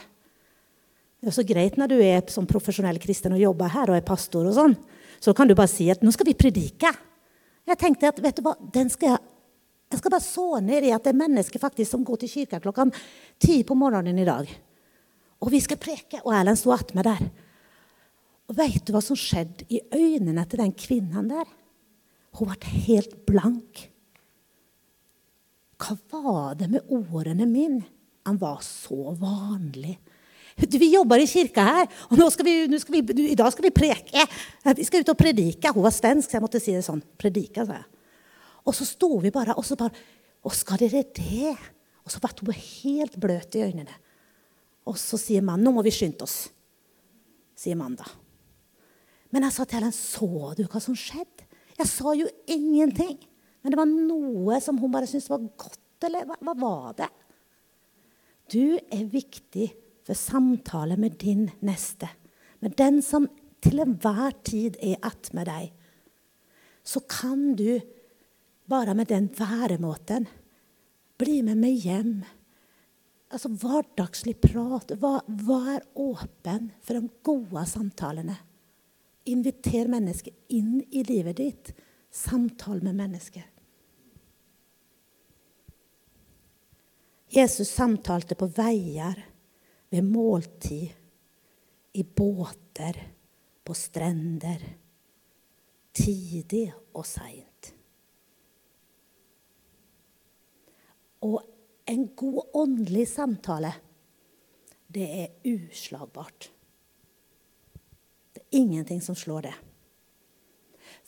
Det 1.22 1.30
er 1.32 1.36
så 1.38 1.46
greit 1.48 1.78
når 1.80 1.88
du 1.88 2.00
er 2.04 2.26
som 2.30 2.48
profesjonell 2.50 3.00
kristen 3.00 3.32
og 3.32 3.40
jobber 3.40 3.72
her 3.72 3.92
og 3.92 3.96
er 3.96 4.04
pastor. 4.04 4.50
og 4.50 4.58
sånn. 4.58 4.76
Så 5.26 5.34
kan 5.34 5.50
du 5.50 5.56
bare 5.58 5.72
si 5.72 5.88
at 5.90 6.04
nå 6.06 6.14
skal 6.14 6.28
vi 6.30 6.38
predike. 6.38 6.92
Jeg 7.66 7.82
tenkte 7.82 8.12
at 8.12 8.22
vet 8.22 8.38
du 8.38 8.46
hva, 8.46 8.54
skal 8.94 9.16
jeg 9.16 9.24
jeg 9.86 10.02
skal 10.02 10.12
bare 10.12 10.26
så 10.26 10.60
ned 10.66 10.88
i 10.88 10.92
at 10.92 11.06
det 11.06 11.12
er 11.14 11.20
mennesker 11.20 11.62
faktisk 11.62 11.94
som 11.94 12.04
går 12.04 12.24
til 12.24 12.32
kirka 12.32 12.60
klokka 12.60 12.88
ti 13.40 13.60
på 13.64 13.78
morgenen 13.78 14.18
i 14.20 14.26
dag. 14.28 14.50
Og 15.46 15.52
vi 15.54 15.62
skal 15.62 15.80
preke. 15.80 16.24
Og 16.26 16.34
Erlend 16.34 16.60
sto 16.60 16.74
attmed 16.74 17.06
der. 17.06 17.22
Og 18.50 18.58
veit 18.58 18.82
du 18.86 18.92
hva 18.94 19.02
som 19.06 19.18
skjedde 19.18 19.68
i 19.70 19.80
øynene 19.94 20.44
til 20.50 20.62
den 20.64 20.74
kvinnen 20.76 21.30
der? 21.30 21.46
Hun 22.36 22.50
ble 22.50 22.74
helt 22.90 23.16
blank. 23.30 23.86
Hva 25.80 25.96
var 26.12 26.58
det 26.60 26.72
med 26.74 26.92
ordene 26.92 27.48
mine? 27.48 27.86
Han 28.26 28.42
var 28.42 28.60
så 28.66 29.14
vanlig. 29.22 30.00
Vi 30.56 30.88
jobber 30.94 31.20
i 31.20 31.28
kirka 31.28 31.64
her, 31.68 31.90
og 32.08 32.22
skal 32.32 32.48
vi, 32.48 32.78
skal 32.80 32.96
vi, 32.96 33.26
i 33.28 33.36
dag 33.36 33.52
skal 33.52 33.66
vi 33.68 33.74
preke. 33.76 34.24
Vi 34.78 34.86
skal 34.88 35.04
ut 35.04 35.12
og 35.12 35.20
predike. 35.20 35.72
Hun 35.76 35.84
var 35.84 35.92
svensk, 35.92 36.30
så 36.30 36.38
jeg 36.38 36.46
måtte 36.46 36.62
si 36.64 36.72
det 36.72 36.86
sånn. 36.86 37.04
Predike, 37.20 37.66
sa 37.68 37.82
jeg. 37.82 37.88
Og 38.66 38.74
så 38.74 38.88
sto 38.88 39.10
vi 39.22 39.34
bare 39.36 39.54
og 39.60 39.66
så 39.68 39.78
bare 39.78 39.94
Å, 40.46 40.52
skal 40.54 40.78
dere 40.78 41.02
det? 41.18 41.56
Og 42.06 42.14
så 42.14 42.20
ble 42.22 42.54
hun 42.54 42.58
helt 42.62 43.16
bløt 43.18 43.56
i 43.58 43.64
øynene. 43.66 43.96
Og 44.86 44.98
så 45.02 45.18
sier 45.18 45.42
mannen 45.42 45.66
nå 45.66 45.74
må 45.74 45.82
vi 45.86 45.94
skynde 45.94 46.22
oss. 46.22 46.52
Sier 47.58 47.78
mannen 47.80 47.98
da. 47.98 48.06
Men 49.34 49.48
jeg 49.48 49.56
sa 49.56 49.66
til 49.66 49.80
henne 49.80 49.96
så 49.96 50.52
du 50.54 50.62
hva 50.68 50.82
som 50.84 50.94
skjedde? 50.94 51.48
Jeg 51.80 51.90
sa 51.90 52.14
jo 52.14 52.30
ingenting. 52.46 53.18
Men 53.66 53.74
det 53.74 53.80
var 53.80 53.90
noe 53.90 54.60
som 54.62 54.78
hun 54.78 54.94
bare 54.94 55.10
syntes 55.10 55.32
var 55.34 55.42
godt. 55.58 55.82
Eller 56.06 56.30
hva, 56.30 56.38
hva 56.46 56.54
var 56.62 56.94
det? 57.02 57.10
Du 58.54 58.78
er 58.78 59.10
viktig 59.10 59.72
for 60.06 60.18
samtale 60.18 60.98
med 61.02 61.18
din 61.22 61.50
neste. 61.66 62.10
Med 62.60 62.78
den 62.78 63.02
som 63.02 63.28
til 63.66 63.82
enhver 63.82 64.36
tid 64.46 64.78
er 64.84 65.02
attmed 65.06 65.50
deg. 65.50 65.72
Så 66.86 67.02
kan 67.10 67.56
du 67.58 67.80
bare 68.70 68.94
med 68.94 69.10
den 69.10 69.30
væremåten. 69.34 70.28
Bli 71.18 71.40
med 71.46 71.58
meg 71.58 71.82
hjem. 71.86 72.20
Altså 73.34 73.50
Hverdagslig 73.50 74.38
prat. 74.44 74.94
Vær 75.02 75.82
åpen 75.96 76.70
for 76.86 77.00
de 77.00 77.10
gode 77.26 77.66
samtalene. 77.70 78.38
Inviter 79.26 79.90
mennesker 79.90 80.36
inn 80.54 80.84
i 80.92 81.02
livet 81.08 81.42
ditt. 81.42 81.74
Samtale 82.14 82.86
med 82.86 83.00
mennesker. 83.02 83.46
Jesus 87.36 87.72
samtalte 87.74 88.38
på 88.38 88.48
veier, 88.56 89.18
ved 89.96 90.04
måltid, 90.04 90.90
i 91.96 92.04
båter, 92.04 92.98
på 93.64 93.74
strender. 93.74 94.60
Tidlig 95.96 96.66
og 96.92 97.06
seint. 97.08 97.70
Og 101.24 101.38
en 101.88 102.04
god 102.20 102.42
åndelig 102.60 103.06
samtale, 103.14 103.72
det 104.92 105.06
er 105.22 105.54
uslagbart. 105.54 106.50
Det 108.36 108.44
er 108.44 108.60
ingenting 108.60 109.00
som 109.02 109.16
slår 109.16 109.48
det. 109.48 109.56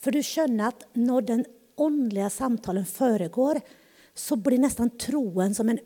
For 0.00 0.16
du 0.16 0.22
skjønner 0.24 0.72
at 0.72 0.88
når 0.96 1.28
den 1.28 1.44
åndelige 1.76 2.32
samtalen 2.32 2.88
foregår, 2.88 3.60
så 4.16 4.40
blir 4.40 4.64
nesten 4.64 4.96
troen 4.96 5.52
som 5.54 5.68
en 5.68 5.84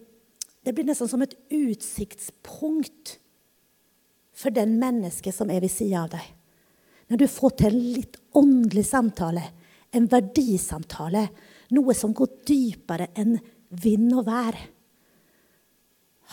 det 0.62 0.74
blir 0.74 0.86
nesten 0.86 1.10
som 1.10 1.22
et 1.24 1.34
utsiktspunkt 1.50 3.16
for 4.36 4.54
den 4.54 4.76
mennesket 4.80 5.34
som 5.34 5.50
er 5.50 5.62
ved 5.62 5.72
siden 5.72 6.04
av 6.04 6.12
deg. 6.14 6.28
Når 7.10 7.20
du 7.20 7.26
får 7.28 7.56
til 7.60 7.74
en 7.74 7.88
litt 7.98 8.18
åndelig 8.38 8.86
samtale, 8.88 9.42
en 9.92 10.06
verdisamtale, 10.08 11.26
noe 11.76 11.96
som 11.96 12.14
går 12.16 12.38
dypere 12.48 13.10
enn 13.18 13.36
vind 13.82 14.12
og 14.16 14.26
vær. 14.28 14.56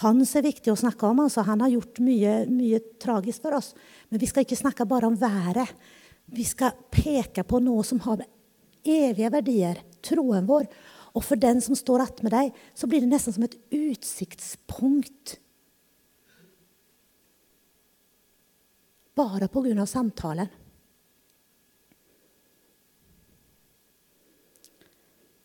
Hans 0.03 0.31
er 0.39 0.45
viktig 0.45 0.71
å 0.71 0.79
snakke 0.79 1.07
om. 1.09 1.25
Altså. 1.25 1.43
Han 1.47 1.63
har 1.63 1.73
gjort 1.73 1.99
mye, 2.03 2.35
mye 2.47 2.79
tragisk 3.01 3.43
for 3.43 3.57
oss. 3.57 3.73
Men 4.11 4.21
vi 4.21 4.29
skal 4.29 4.45
ikke 4.45 4.59
snakke 4.59 4.87
bare 4.87 5.09
om 5.09 5.17
været. 5.19 5.73
Vi 6.31 6.45
skal 6.47 6.77
peke 6.93 7.43
på 7.43 7.59
noe 7.63 7.83
som 7.87 7.99
har 8.05 8.23
evige 8.85 9.31
verdier, 9.33 9.81
troen 10.05 10.47
vår. 10.47 10.69
Og 11.19 11.25
for 11.27 11.35
den 11.35 11.59
som 11.59 11.75
står 11.75 12.05
attmed 12.05 12.31
deg, 12.31 12.53
så 12.71 12.87
blir 12.87 13.03
det 13.03 13.11
nesten 13.11 13.35
som 13.35 13.43
et 13.43 13.57
utsiktspunkt. 13.75 15.35
Bare 19.19 19.49
på 19.51 19.65
grunn 19.65 19.81
av 19.83 19.89
samtalen. 19.91 20.47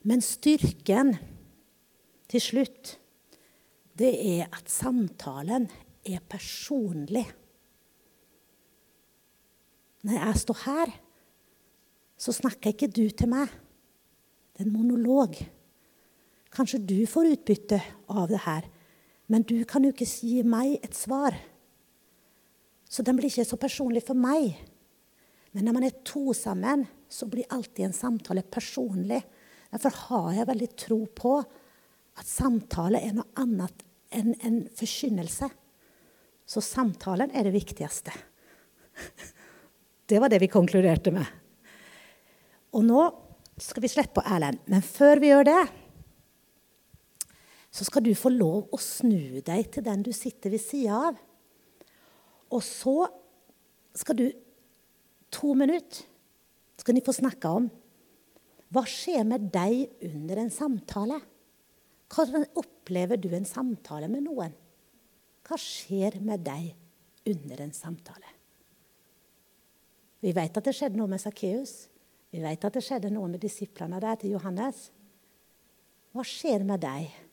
Men 0.06 0.22
styrken 0.22 1.16
til 2.30 2.44
slutt, 2.44 2.92
det 3.98 4.12
er 4.14 4.52
at 4.52 4.70
samtalen 4.70 5.66
er 6.04 6.22
personlig. 6.28 7.24
Når 10.04 10.20
jeg 10.20 10.42
står 10.44 10.62
her, 10.68 10.94
så 12.20 12.36
snakker 12.36 12.74
ikke 12.74 12.92
du 12.92 13.08
til 13.08 13.32
meg. 13.32 13.50
Det 14.54 14.62
er 14.62 14.68
en 14.68 14.76
monolog. 14.76 15.40
Kanskje 16.54 16.78
du 16.86 17.00
får 17.10 17.32
utbytte 17.34 17.80
av 18.06 18.28
det 18.30 18.44
her, 18.44 18.68
men 19.26 19.42
du 19.42 19.64
kan 19.66 19.82
jo 19.84 19.90
ikke 19.90 20.06
gi 20.06 20.42
meg 20.46 20.76
et 20.84 20.94
svar. 20.94 21.34
Så 22.86 23.02
den 23.02 23.18
blir 23.18 23.30
ikke 23.30 23.46
så 23.48 23.58
personlig 23.58 24.04
for 24.06 24.14
meg. 24.14 24.54
Men 25.54 25.66
når 25.66 25.74
man 25.74 25.86
er 25.88 25.96
to 26.06 26.34
sammen, 26.36 26.84
så 27.10 27.26
blir 27.30 27.48
alltid 27.50 27.88
en 27.88 27.96
samtale 27.96 28.44
personlig. 28.46 29.22
Derfor 29.72 29.98
har 30.08 30.30
jeg 30.38 30.50
veldig 30.50 30.70
tro 30.78 31.00
på 31.10 31.34
at 32.14 32.30
samtale 32.30 33.02
er 33.02 33.16
noe 33.16 33.26
annet 33.42 33.82
enn 34.14 34.34
en 34.46 34.60
forkynnelse. 34.78 35.48
Så 36.46 36.62
samtalen 36.62 37.32
er 37.34 37.48
det 37.48 37.56
viktigste. 37.56 38.14
Det 40.04 40.18
var 40.20 40.28
det 40.28 40.42
vi 40.42 40.50
konkluderte 40.52 41.08
med. 41.14 41.24
Og 42.76 42.82
nå 42.84 43.04
skal 43.56 43.80
vi 43.80 43.88
slippe 43.88 44.18
på 44.18 44.24
Erlend. 44.28 44.60
Men 44.68 44.82
før 44.84 45.22
vi 45.22 45.30
gjør 45.30 45.46
det, 45.48 45.62
så 47.74 47.86
skal 47.86 48.04
du 48.06 48.12
få 48.14 48.30
lov 48.30 48.68
å 48.70 48.78
snu 48.78 49.40
deg 49.42 49.70
til 49.74 49.84
den 49.86 50.04
du 50.06 50.12
sitter 50.14 50.52
ved 50.54 50.62
sida 50.62 50.98
av. 51.10 51.16
Og 52.54 52.62
så 52.62 53.08
skal 53.98 54.18
du 54.18 54.26
to 55.34 55.54
minutter 55.58 56.06
skal 56.78 56.98
de 56.98 57.02
få 57.06 57.14
snakke 57.16 57.48
om 57.48 57.66
hva 58.74 58.82
skjer 58.90 59.22
med 59.26 59.46
deg 59.54 60.04
under 60.10 60.40
en 60.42 60.50
samtale. 60.52 61.20
Hvordan 62.10 62.46
opplever 62.58 63.18
du 63.18 63.28
en 63.34 63.46
samtale 63.46 64.08
med 64.10 64.26
noen? 64.26 64.54
Hva 65.46 65.58
skjer 65.60 66.18
med 66.24 66.42
deg 66.46 66.72
under 67.30 67.62
en 67.64 67.74
samtale? 67.74 68.34
Vi 70.24 70.32
vet 70.34 70.56
at 70.56 70.66
det 70.66 70.74
skjedde 70.74 70.98
noe 70.98 71.10
med 71.10 71.22
Sakkeus. 71.22 71.74
Vi 72.34 72.42
vet 72.42 72.66
at 72.66 72.74
det 72.74 72.82
skjedde 72.84 73.12
noe 73.14 73.30
med 73.30 73.42
disiplene 73.44 74.00
der 74.02 74.18
til 74.20 74.34
Johannes. 74.34 74.88
Hva 76.14 76.24
skjer 76.26 76.66
med 76.66 76.82
deg? 76.82 77.23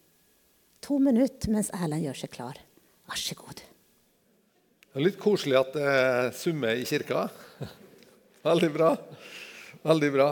To 0.82 0.98
minutter 0.98 1.52
mens 1.54 1.70
Erlend 1.78 2.08
gjør 2.08 2.18
seg 2.24 2.32
klar. 2.34 2.58
Vær 3.06 3.20
så 3.20 3.36
god. 3.38 3.60
Det 3.62 4.98
er 4.98 5.06
litt 5.06 5.20
koselig 5.22 5.60
at 5.60 5.76
det 5.76 5.92
summer 6.36 6.74
i 6.74 6.88
kirka. 6.90 7.28
Veldig 8.50 8.70
bra. 8.74 8.96
Veldig 9.86 10.10
bra. 10.16 10.32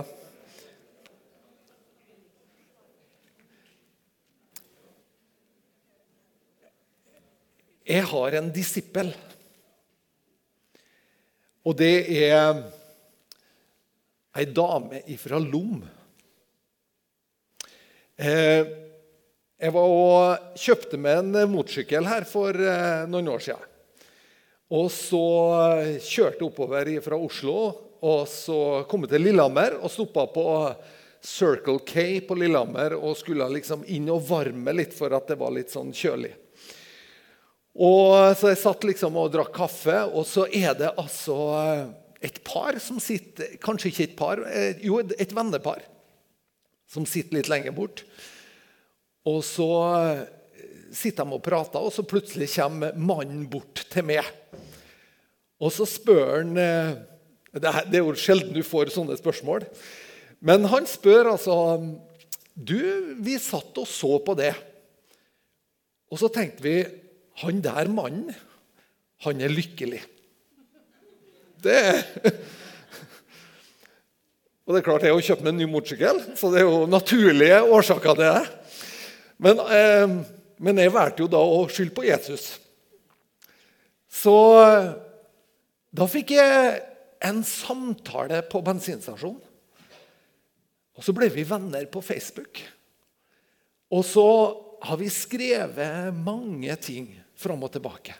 Jeg 7.89 8.09
har 8.09 8.39
en 8.41 8.51
disippel. 8.53 9.13
Og 11.65 11.77
det 11.77 11.93
er 12.25 12.59
ei 14.37 14.45
dame 14.49 15.05
fra 15.21 15.39
Lom. 15.41 15.79
Eh, 18.17 18.88
jeg 19.59 19.75
var 19.75 19.91
og 19.91 20.55
kjøpte 20.59 20.97
meg 21.01 21.19
en 21.19 21.51
motorsykkel 21.51 22.07
her 22.07 22.25
for 22.29 22.55
eh, 22.55 23.03
noen 23.11 23.29
år 23.33 23.43
siden. 23.43 23.67
Og 24.69 24.87
så 24.93 25.25
kjørte 25.97 26.37
jeg 26.37 26.47
oppover 26.47 26.91
fra 27.03 27.17
Oslo 27.17 27.59
og 28.05 28.27
så 28.31 28.85
kom 28.89 29.03
jeg 29.03 29.15
til 29.15 29.25
Lillehammer 29.27 29.75
og 29.81 29.91
stoppa 29.91 30.25
på 30.31 30.45
Circle 31.25 31.81
K 31.87 32.21
på 32.27 32.37
Lillehammer 32.39 32.95
og 32.95 33.17
skulle 33.19 33.47
liksom 33.51 33.83
inn 33.91 34.07
og 34.11 34.23
varme 34.29 34.75
litt 34.77 34.95
for 34.95 35.11
at 35.15 35.27
det 35.27 35.39
var 35.39 35.51
litt 35.55 35.73
sånn 35.73 35.91
kjølig. 35.95 36.31
Og 37.79 38.35
Så 38.39 38.51
jeg 38.51 38.59
satt 38.59 38.87
liksom 38.87 39.17
og 39.19 39.31
drakk 39.31 39.51
kaffe, 39.55 39.97
og 40.07 40.25
så 40.27 40.47
er 40.47 40.73
det 40.79 40.93
altså 40.99 41.37
et 42.19 42.41
par 42.43 42.75
som 42.83 42.97
sitter 42.99 43.53
Kanskje 43.63 43.91
ikke 43.91 44.03
et 44.03 44.17
par, 44.19 44.41
eh, 44.47 44.79
jo, 44.83 44.99
et 44.99 45.35
vennepar 45.35 45.83
som 46.89 47.05
sitter 47.05 47.37
litt 47.37 47.51
lenger 47.51 47.75
bort. 47.75 48.03
Og 49.29 49.41
så 49.45 49.69
eh, 49.99 50.25
sitter 50.95 51.27
de 51.27 51.37
og 51.37 51.43
prater, 51.45 51.81
og 51.81 51.93
så 51.93 52.05
plutselig 52.07 52.49
kommer 52.55 52.97
mannen 52.97 53.45
bort 53.51 53.83
til 53.91 54.07
meg. 54.09 54.27
Og 55.59 55.73
så 55.75 55.87
spør 55.89 56.39
han 56.39 56.55
eh, 56.59 56.93
Det 57.59 57.99
er 57.99 58.03
jo 58.03 58.15
sjelden 58.17 58.55
du 58.55 58.63
får 58.65 58.93
sånne 58.95 59.17
spørsmål. 59.19 59.67
Men 60.39 60.69
han 60.71 60.87
spør 60.87 61.33
altså 61.33 61.55
Du, 62.55 62.79
vi 63.19 63.37
satt 63.41 63.77
og 63.79 63.87
så 63.87 64.17
på 64.23 64.35
det. 64.39 64.53
Og 66.09 66.21
så 66.21 66.31
tenkte 66.33 66.63
vi 66.65 66.77
Han 67.43 67.61
der 67.63 67.87
mannen, 67.91 68.31
han 69.23 69.41
er 69.41 69.51
lykkelig. 69.51 70.01
Det 71.63 71.81
Og 74.69 74.75
det 74.75 74.83
er 74.83 74.85
klart, 74.85 75.01
jeg 75.01 75.15
har 75.15 75.23
kjøpt 75.25 75.41
meg 75.41 75.49
en 75.49 75.57
ny 75.63 75.65
motorsykkel, 75.65 76.19
så 76.37 76.51
det 76.53 76.59
er 76.59 76.67
jo 76.67 76.83
naturlige 76.85 77.55
årsaker 77.73 78.19
til 78.19 78.27
det. 78.27 78.58
Men, 79.39 79.59
eh, 79.63 80.05
men 80.59 80.81
jeg 80.83 80.93
valgte 80.93 81.23
jo 81.23 81.31
da 81.31 81.39
å 81.39 81.63
skylde 81.71 81.95
på 81.95 82.07
Jesus. 82.07 82.51
Så 84.09 84.35
da 85.89 86.07
fikk 86.09 86.33
jeg 86.35 86.81
en 87.25 87.43
samtale 87.45 88.41
på 88.49 88.61
bensinstasjonen. 88.65 89.41
Og 90.99 91.05
så 91.05 91.15
ble 91.15 91.29
vi 91.31 91.45
venner 91.47 91.85
på 91.87 92.01
Facebook. 92.03 92.59
Og 93.95 94.03
så 94.03 94.27
har 94.83 94.99
vi 94.99 95.07
skrevet 95.11 96.15
mange 96.15 96.75
ting 96.83 97.07
fram 97.39 97.63
og 97.63 97.71
tilbake. 97.71 98.15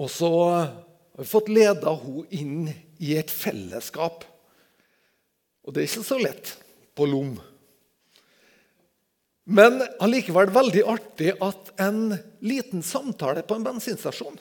Og 0.00 0.08
så 0.08 0.32
har 0.40 1.20
vi 1.20 1.28
fått 1.28 1.52
leda 1.52 1.92
henne 2.00 2.24
inn 2.32 2.70
i 3.04 3.12
et 3.20 3.32
fellesskap. 3.32 4.24
Og 5.64 5.76
det 5.76 5.82
er 5.82 5.90
ikke 5.90 6.08
så 6.08 6.20
lett 6.20 6.54
på 6.96 7.04
Lom. 7.08 7.34
Men 9.44 9.80
allikevel 10.02 10.52
veldig 10.52 10.84
artig 10.88 11.32
at 11.42 11.72
en 11.80 12.14
liten 12.44 12.84
samtale 12.86 13.42
på 13.42 13.56
en 13.56 13.66
bensinstasjon 13.66 14.38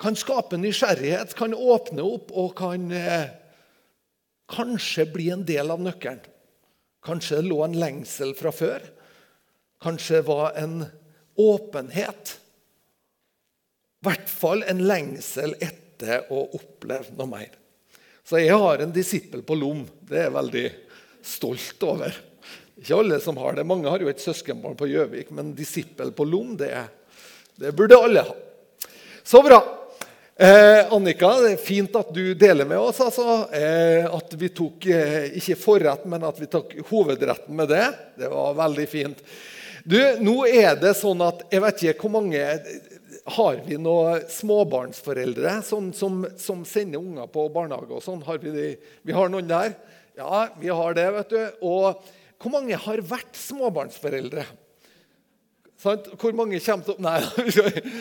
kan 0.00 0.16
skape 0.16 0.56
nysgjerrighet, 0.56 1.34
kan 1.36 1.52
åpne 1.52 2.00
opp 2.00 2.30
og 2.32 2.54
kan 2.56 2.86
eh, 2.96 3.34
kanskje 4.48 5.04
bli 5.12 5.26
en 5.34 5.42
del 5.44 5.68
av 5.74 5.82
nøkkelen. 5.84 6.22
Kanskje 7.04 7.42
det 7.42 7.50
lå 7.50 7.58
en 7.66 7.76
lengsel 7.80 8.32
fra 8.36 8.52
før. 8.52 8.80
Kanskje 9.84 10.22
det 10.22 10.26
var 10.28 10.56
en 10.60 10.86
åpenhet 11.36 12.40
i 14.00 14.08
hvert 14.08 14.30
fall 14.32 14.62
en 14.64 14.78
lengsel 14.88 15.52
etter 15.60 16.30
å 16.32 16.46
oppleve 16.56 17.12
noe 17.18 17.28
mer. 17.28 17.50
Så 18.24 18.40
jeg 18.40 18.56
har 18.56 18.80
en 18.80 18.94
disippel 18.94 19.42
på 19.44 19.58
Lom. 19.60 19.82
Det 20.08 20.16
er 20.16 20.26
jeg 20.30 20.36
veldig 20.38 20.62
stolt 21.28 21.84
over. 21.84 22.16
Ikke 22.80 22.96
alle 22.96 23.20
som 23.20 23.36
har 23.36 23.58
det. 23.58 23.66
Mange 23.68 23.90
har 23.92 24.00
jo 24.00 24.08
et 24.08 24.22
søskenbarn 24.22 24.78
på 24.78 24.88
Gjøvik, 24.88 25.28
men 25.36 25.52
disippel 25.56 26.14
på 26.16 26.24
Lom, 26.24 26.54
det, 26.56 26.72
det, 27.60 27.74
burde 27.76 27.98
alle 28.00 28.24
ha. 28.24 28.36
Så 29.22 29.42
bra. 29.44 29.58
Eh, 30.40 30.92
Annika, 30.94 31.34
det 31.42 31.50
er 31.52 31.60
fint 31.60 31.96
at 32.00 32.14
du 32.16 32.32
deler 32.32 32.64
med 32.64 32.80
oss. 32.80 33.02
Altså. 33.04 33.42
Eh, 33.52 34.06
at 34.08 34.32
vi 34.40 34.48
tok 34.56 34.86
eh, 34.88 35.26
ikke 35.36 35.58
forrett, 35.60 36.06
men 36.08 36.24
at 36.24 36.40
vi 36.40 36.48
tok 36.48 36.72
hovedretten 36.88 37.52
med 37.58 37.68
det. 37.68 37.84
Det 38.22 38.30
var 38.32 38.56
veldig 38.62 38.86
fint. 38.88 39.20
Du, 39.84 39.98
nå 40.24 40.38
er 40.48 40.76
det 40.76 40.92
sånn 40.98 41.22
at 41.24 41.46
Jeg 41.48 41.62
vet 41.64 41.82
ikke 41.88 42.02
hvor 42.04 42.12
mange 42.18 42.40
Har 43.32 43.62
vi 43.64 43.78
noen 43.80 44.26
småbarnsforeldre 44.28 45.54
som, 45.64 45.86
som, 45.96 46.18
som 46.36 46.66
sender 46.68 47.00
unger 47.00 47.30
på 47.32 47.46
barnehage 47.52 47.96
og 47.96 48.04
sånn? 48.04 48.20
Har 48.26 48.40
vi, 48.42 48.52
de? 48.52 48.66
vi 49.08 49.16
har 49.16 49.32
noen 49.32 49.48
der? 49.48 49.72
Ja, 50.20 50.46
vi 50.60 50.68
har 50.68 50.96
det, 50.96 51.06
vet 51.16 51.32
du. 51.32 51.64
Og 51.64 52.02
hvor 52.40 52.54
mange 52.54 52.76
har 52.76 53.02
vært 53.04 53.36
småbarnsforeldre? 53.36 54.46
Hvor 55.80 56.34
mange 56.36 56.60
kommer 56.60 56.84
til 56.84 56.98
Nei. 57.00 57.20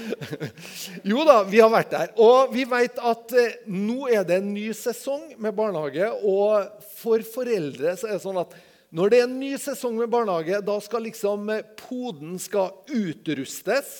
Jo 1.12 1.23
da, 1.28 1.41
vi 1.47 1.62
har 1.63 1.71
vært 1.71 1.93
der. 1.93 2.13
Og 2.19 2.52
vi 2.52 2.65
vet 2.67 2.99
at 2.99 3.36
eh, 3.39 3.62
nå 3.71 4.10
er 4.12 4.25
det 4.28 4.41
en 4.41 4.49
ny 4.52 4.69
sesong 4.75 5.34
med 5.39 5.56
barnehage. 5.56 6.10
Og 6.28 6.84
for 6.99 7.23
foreldre 7.23 7.95
så 7.99 8.10
er 8.10 8.17
det 8.17 8.25
sånn 8.25 8.41
at 8.41 8.56
når 8.95 9.12
det 9.12 9.19
er 9.19 9.28
en 9.28 9.38
ny 9.39 9.54
sesong 9.62 9.99
med 9.99 10.12
barnehage, 10.12 10.60
da 10.65 10.75
skal 10.84 11.06
liksom 11.08 11.52
eh, 11.54 11.67
poden 11.80 12.39
skal 12.41 12.73
utrustes 12.88 13.93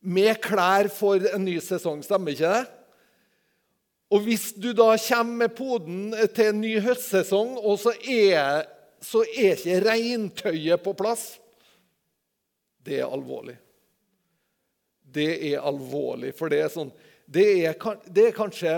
med 0.00 0.38
klær 0.42 0.90
for 0.92 1.22
en 1.30 1.46
ny 1.46 1.58
sesong. 1.62 2.02
Stemmer 2.06 2.34
ikke 2.34 2.52
det? 2.52 2.66
Og 4.10 4.24
hvis 4.26 4.50
du 4.58 4.72
da 4.74 4.92
kommer 4.98 5.44
med 5.44 5.54
poden 5.54 6.14
til 6.34 6.50
en 6.50 6.60
ny 6.62 6.74
høstsesong, 6.82 7.54
og 7.62 7.78
så 7.78 7.92
er, 8.02 8.66
så 9.00 9.22
er 9.24 9.56
ikke 9.56 9.80
regntøyet 9.84 10.82
på 10.84 10.92
plass 10.98 11.32
det 12.84 13.00
er 13.00 13.12
alvorlig. 13.12 13.56
Det 15.10 15.30
er 15.50 15.64
alvorlig, 15.66 16.32
for 16.38 16.52
det 16.52 16.62
er 16.64 16.72
sånn 16.72 16.92
Det 17.30 17.46
er, 17.62 17.76
det 18.10 18.24
er 18.26 18.34
kanskje 18.34 18.72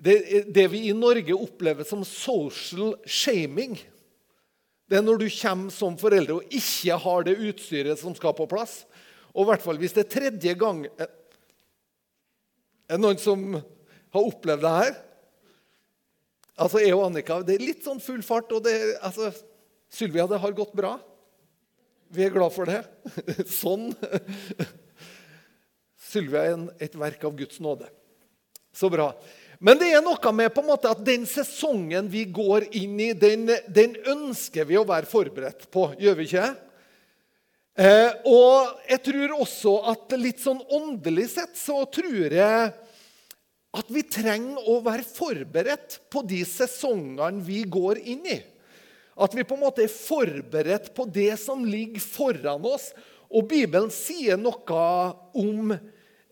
det, 0.00 0.44
det, 0.54 0.68
vi 0.72 0.86
i 0.88 0.94
Norge 0.96 1.34
opplever 1.34 1.84
som 1.84 2.04
social 2.06 2.94
shaming. 3.04 3.74
Det 4.88 4.96
er 4.96 5.02
når 5.04 5.18
du 5.20 5.26
kommer 5.34 5.74
som 5.74 5.98
foreldre 6.00 6.38
og 6.38 6.54
ikke 6.54 6.96
har 7.02 7.26
det 7.26 7.34
utstyret 7.36 7.98
som 8.00 8.14
skal 8.16 8.32
på 8.38 8.46
plass. 8.50 8.84
Og 9.34 9.44
i 9.44 9.48
hvert 9.50 9.64
fall 9.64 9.80
hvis 9.82 9.94
det 9.96 10.06
er 10.06 10.14
tredje 10.14 10.54
gang 10.58 10.86
Er 10.96 11.10
det 12.96 13.02
noen 13.02 13.20
som 13.22 13.52
har 13.54 14.22
opplevd 14.22 14.64
det 14.64 14.72
her? 14.78 14.94
Altså, 16.60 16.80
Jeg 16.82 16.94
og 16.94 17.06
Annika 17.08 17.42
det 17.46 17.58
er 17.58 17.68
litt 17.68 17.84
sånn 17.84 18.00
full 18.02 18.22
fart. 18.26 18.52
og 18.52 18.64
det, 18.64 18.76
altså, 19.02 19.30
Sylvia, 19.90 20.26
det 20.30 20.38
har 20.38 20.54
gått 20.54 20.72
bra. 20.76 20.94
Vi 22.10 22.24
er 22.24 22.34
glad 22.34 22.54
for 22.54 22.70
det. 22.70 22.82
Sånn. 23.60 23.90
Sylvia 26.10 26.46
er 26.50 26.64
et 26.82 26.96
verk 26.98 27.26
av 27.26 27.36
Guds 27.38 27.60
nåde. 27.62 27.90
Så 28.74 28.90
bra. 28.90 29.12
Men 29.60 29.76
det 29.76 29.90
er 29.92 30.02
noe 30.02 30.32
med 30.32 30.54
på 30.54 30.62
en 30.62 30.70
måte 30.70 30.90
at 30.90 31.02
den 31.04 31.26
sesongen 31.28 32.08
vi 32.10 32.24
går 32.32 32.70
inn 32.80 32.94
i, 33.02 33.10
den, 33.12 33.44
den 33.68 33.98
ønsker 34.08 34.64
vi 34.66 34.78
å 34.80 34.86
være 34.88 35.10
forberedt 35.10 35.66
på, 35.74 35.90
gjør 36.00 36.16
vi 36.16 36.28
ikke? 36.30 36.46
Eh, 37.80 38.14
og 38.26 38.80
jeg 38.88 39.02
tror 39.06 39.34
også 39.40 39.74
at 39.92 40.14
litt 40.18 40.40
sånn 40.42 40.62
åndelig 40.74 41.28
sett 41.34 41.54
så 41.60 41.82
tror 41.92 42.34
jeg 42.34 42.70
at 43.70 43.92
vi 43.92 44.02
trenger 44.02 44.64
å 44.72 44.80
være 44.82 45.06
forberedt 45.06 46.00
på 46.10 46.24
de 46.26 46.40
sesongene 46.48 47.44
vi 47.46 47.62
går 47.70 48.00
inn 48.02 48.26
i. 48.32 48.40
At 49.20 49.36
vi 49.36 49.44
på 49.44 49.56
en 49.58 49.64
måte 49.66 49.84
er 49.84 49.92
forberedt 49.92 50.92
på 50.96 51.04
det 51.12 51.34
som 51.42 51.64
ligger 51.68 52.00
foran 52.00 52.64
oss. 52.64 52.90
Og 53.30 53.46
Bibelen 53.50 53.92
sier 53.94 54.40
noe 54.40 54.86
om, 55.38 55.74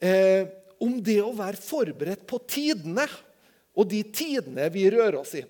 eh, 0.00 0.48
om 0.80 0.96
det 1.04 1.20
å 1.22 1.36
være 1.36 1.60
forberedt 1.60 2.26
på 2.26 2.40
tidene, 2.48 3.06
og 3.78 3.86
de 3.92 4.02
tidene 4.02 4.66
vi 4.74 4.88
rører 4.90 5.20
oss 5.20 5.36
i. 5.38 5.44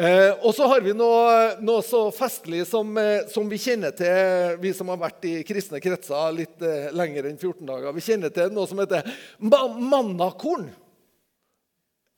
Eh, 0.00 0.32
og 0.40 0.54
så 0.56 0.66
har 0.70 0.80
vi 0.80 0.94
noe, 0.96 1.58
noe 1.60 1.82
så 1.84 2.06
festlig 2.16 2.64
som, 2.66 2.88
eh, 2.98 3.26
som, 3.28 3.44
vi 3.50 3.58
kjenner 3.60 3.92
til, 3.94 4.56
vi 4.62 4.72
som 4.74 4.88
har 4.88 4.98
vært 5.02 5.26
i 5.28 5.34
kristne 5.44 5.82
kretser 5.84 6.32
litt 6.32 6.64
eh, 6.64 6.88
lenger 6.96 7.28
enn 7.28 7.36
14 7.36 7.66
dager. 7.68 7.92
Vi 7.92 8.06
kjenner 8.06 8.32
til 8.32 8.54
noe 8.56 8.66
som 8.70 8.80
heter 8.80 9.04
mannakorn. 9.38 10.70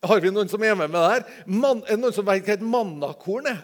Har 0.04 0.20
vi 0.20 0.32
noen 0.32 0.50
som 0.50 0.62
er 0.62 0.76
med 0.76 0.90
med 0.90 1.00
det 1.00 1.12
her? 1.14 1.24
Man, 1.46 1.80
er 1.84 1.96
det 1.96 2.02
noen 2.02 2.16
som 2.16 2.26
vet 2.28 2.44
hva 2.44 2.56
et 2.58 2.66
mannakorn 2.74 3.48
er? 3.48 3.62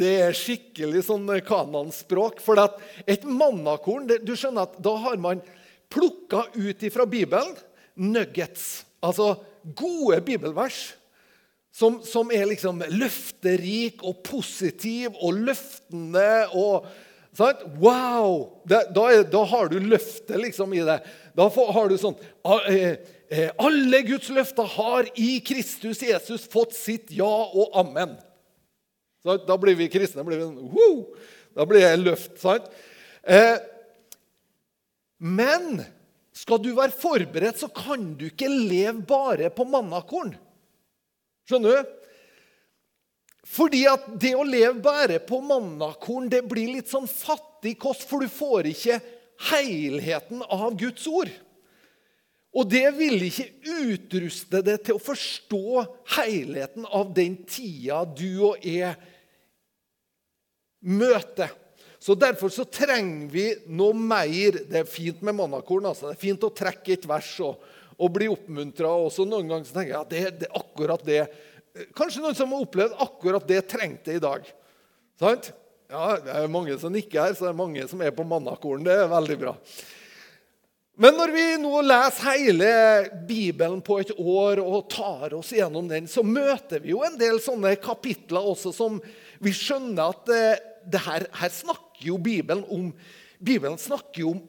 Det 0.00 0.12
er 0.24 0.36
skikkelig 0.36 1.04
sånn 1.10 1.28
kananspråk. 1.44 2.40
For 2.40 2.60
et 3.04 3.26
mannakorn 3.28 4.08
Du 4.24 4.32
skjønner 4.32 4.64
at 4.64 4.78
da 4.82 4.94
har 5.04 5.20
man 5.20 5.42
plukka 5.92 6.46
ut 6.56 6.84
fra 6.94 7.06
Bibelen 7.06 7.52
nuggets. 7.94 8.84
Altså 9.04 9.34
gode 9.76 10.22
bibelvers. 10.24 10.94
Som, 11.74 11.98
som 12.06 12.30
er 12.30 12.46
liksom 12.46 12.84
løfterik 12.94 14.04
og 14.06 14.22
positiv 14.24 15.16
og 15.18 15.40
løftende 15.42 16.46
og 16.54 16.86
sant? 17.34 17.64
Wow! 17.82 18.62
Da, 18.62 18.84
da, 18.94 19.08
er, 19.10 19.26
da 19.26 19.42
har 19.50 19.72
du 19.72 19.80
løftet 19.82 20.38
liksom 20.38 20.72
i 20.78 20.84
det. 20.86 21.00
Da 21.34 21.48
får, 21.50 21.72
har 21.74 21.90
du 21.90 21.96
sånn 21.98 22.14
ah, 22.46 22.62
eh, 22.70 22.94
Eh, 22.94 23.13
alle 23.58 24.02
Guds 24.06 24.28
løfter 24.34 24.68
har 24.76 25.08
i 25.18 25.38
Kristus 25.44 26.02
Jesus 26.04 26.46
fått 26.50 26.74
sitt 26.76 27.12
ja 27.14 27.26
og 27.26 27.74
amen. 27.80 28.14
Så 29.24 29.38
da 29.48 29.56
blir 29.60 29.76
vi 29.78 29.88
kristne. 29.88 30.24
Blir 30.26 30.42
vi, 30.42 30.68
wow, 30.74 30.98
da 31.56 31.66
blir 31.68 31.86
det 31.86 32.02
løft. 32.02 32.36
sant? 32.42 32.68
Eh, 33.24 33.56
men 35.24 35.80
skal 36.36 36.60
du 36.60 36.74
være 36.76 36.92
forberedt, 36.98 37.62
så 37.62 37.70
kan 37.72 38.12
du 38.18 38.26
ikke 38.28 38.50
leve 38.50 39.00
bare 39.08 39.48
på 39.54 39.64
mannakorn. 39.68 40.34
Skjønner 41.48 41.78
du? 41.78 41.94
Fordi 43.54 43.84
at 43.88 44.06
det 44.20 44.32
å 44.36 44.44
leve 44.44 44.80
bare 44.84 45.20
på 45.22 45.38
mannakorn 45.44 46.30
det 46.32 46.42
blir 46.48 46.72
litt 46.74 46.90
sånn 46.90 47.08
fattig 47.08 47.76
kost, 47.80 48.06
for 48.08 48.24
du 48.24 48.32
får 48.32 48.70
ikke 48.72 49.00
helheten 49.50 50.42
av 50.48 50.74
Guds 50.80 51.06
ord. 51.08 51.32
Og 52.54 52.68
det 52.70 52.86
vil 52.94 53.26
ikke 53.26 53.48
utruste 53.90 54.60
deg 54.62 54.84
til 54.86 54.98
å 54.98 55.02
forstå 55.02 55.82
helheten 56.14 56.86
av 56.86 57.10
den 57.16 57.40
tida 57.50 58.04
du 58.06 58.28
og 58.52 58.62
jeg 58.62 58.94
møter. 60.86 61.50
Så 61.98 62.14
Derfor 62.14 62.52
så 62.52 62.66
trenger 62.68 63.30
vi 63.32 63.46
noe 63.72 63.96
mer. 63.96 64.60
Det 64.68 64.82
er 64.82 64.90
fint 64.90 65.22
med 65.24 65.38
mannakorn. 65.38 65.88
Altså. 65.88 66.10
Det 66.10 66.18
er 66.18 66.26
fint 66.26 66.46
å 66.46 66.52
trekke 66.52 66.94
et 66.94 67.08
vers 67.08 67.32
og, 67.42 67.64
og 67.96 68.12
bli 68.12 68.28
oppmuntra. 68.30 68.92
Noen 69.24 69.50
ganger 69.50 69.66
så 69.66 69.78
tenker 69.78 69.94
jeg 69.94 70.02
at 70.02 70.12
det, 70.12 70.24
det, 70.44 70.52
akkurat 70.54 71.04
det 71.06 71.24
Kanskje 71.98 72.20
noen 72.22 72.36
som 72.38 72.52
har 72.54 72.62
opplevd 72.62 73.00
akkurat 73.02 73.48
det 73.50 73.64
trengte 73.66 74.12
i 74.14 74.20
dag. 74.22 74.44
Sant? 75.18 75.48
Ja, 75.90 76.12
Det 76.22 76.36
er 76.38 76.52
mange 76.52 76.76
som 76.78 76.92
nikker 76.94 77.18
her, 77.18 77.34
så 77.34 77.48
det 77.48 77.50
er 77.50 77.58
mange 77.58 77.86
som 77.90 78.04
er 78.04 78.14
på 78.14 78.22
mannakorn. 78.30 78.84
Det 78.86 78.94
er 78.94 79.10
veldig 79.10 79.36
bra. 79.40 79.56
Men 80.94 81.16
når 81.18 81.32
vi 81.34 81.44
nå 81.58 81.80
leser 81.82 82.36
hele 82.36 82.68
Bibelen 83.26 83.80
på 83.82 83.96
et 83.98 84.12
år 84.14 84.60
og 84.62 84.86
tar 84.92 85.34
oss 85.34 85.50
gjennom 85.56 85.88
den, 85.90 86.06
så 86.06 86.22
møter 86.22 86.82
vi 86.84 86.92
jo 86.92 87.02
en 87.02 87.18
del 87.18 87.40
sånne 87.42 87.74
kapitler 87.82 88.46
også 88.52 88.70
som 88.74 89.00
vi 89.42 89.50
skjønner 89.54 90.12
at 90.14 90.30
eh, 90.30 90.62
det 90.86 91.00
her, 91.02 91.26
her, 91.34 91.50
snakker 91.50 92.06
jo 92.06 92.18
Bibelen 92.22 92.62
om 92.70 92.92
Bibelen 93.44 93.78
snakker 93.80 94.22
jo 94.22 94.34
om, 94.36 94.42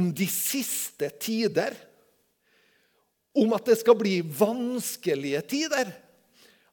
om 0.00 0.08
de 0.16 0.26
siste 0.30 1.10
tider. 1.20 1.74
Om 3.36 3.52
at 3.54 3.68
det 3.68 3.76
skal 3.82 3.98
bli 3.98 4.16
vanskelige 4.24 5.42
tider. 5.52 5.92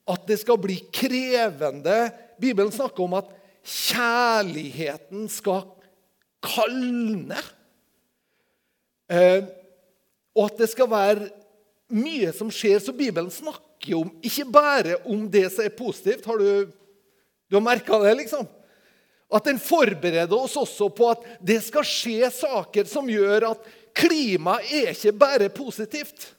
At 0.07 0.23
det 0.29 0.39
skal 0.41 0.57
bli 0.61 0.79
krevende. 0.93 2.07
Bibelen 2.39 2.71
snakker 2.73 3.03
om 3.05 3.17
at 3.19 3.29
kjærligheten 3.67 5.27
skal 5.29 5.65
kalne. 6.45 7.41
Eh, 9.07 9.47
og 10.35 10.49
at 10.51 10.61
det 10.61 10.69
skal 10.71 10.89
være 10.91 11.29
mye 11.93 12.33
som 12.35 12.51
skjer. 12.53 12.79
Så 12.83 12.95
Bibelen 12.95 13.31
snakker 13.33 13.97
om 13.99 14.11
ikke 14.25 14.47
bare 14.51 14.99
om 15.07 15.25
det 15.31 15.47
som 15.53 15.65
er 15.65 15.75
positivt. 15.77 16.27
Har 16.27 16.39
du, 16.41 16.69
du 17.47 17.57
har 17.57 17.65
merka 17.65 17.99
det, 18.03 18.13
liksom? 18.23 18.47
At 19.27 19.47
den 19.47 19.59
forbereder 19.59 20.37
oss 20.37 20.55
også 20.59 20.87
på 20.95 21.09
at 21.11 21.25
det 21.43 21.59
skal 21.65 21.85
skje 21.87 22.29
saker 22.31 22.87
som 22.87 23.09
gjør 23.11 23.49
at 23.49 23.65
klimaet 23.97 24.71
er 24.71 24.93
ikke 24.93 25.15
bare 25.19 25.49
positivt. 25.51 26.29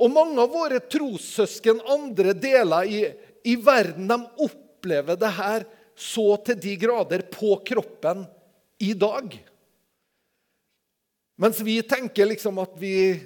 Og 0.00 0.08
mange 0.10 0.40
av 0.40 0.52
våre 0.52 0.80
trossøsken 0.80 1.82
andre 1.92 2.32
deler 2.32 2.88
i, 2.88 3.02
i 3.44 3.58
verden 3.60 4.08
de 4.08 4.18
opplever 4.46 5.18
det 5.20 5.32
her 5.36 5.66
så 5.98 6.38
til 6.46 6.56
de 6.62 6.76
grader 6.80 7.26
på 7.30 7.58
kroppen 7.68 8.24
i 8.80 8.94
dag. 8.98 9.34
Mens 11.42 11.60
vi 11.60 11.80
tenker 11.82 12.28
liksom 12.30 12.58
at 12.62 12.74
vi 12.78 13.20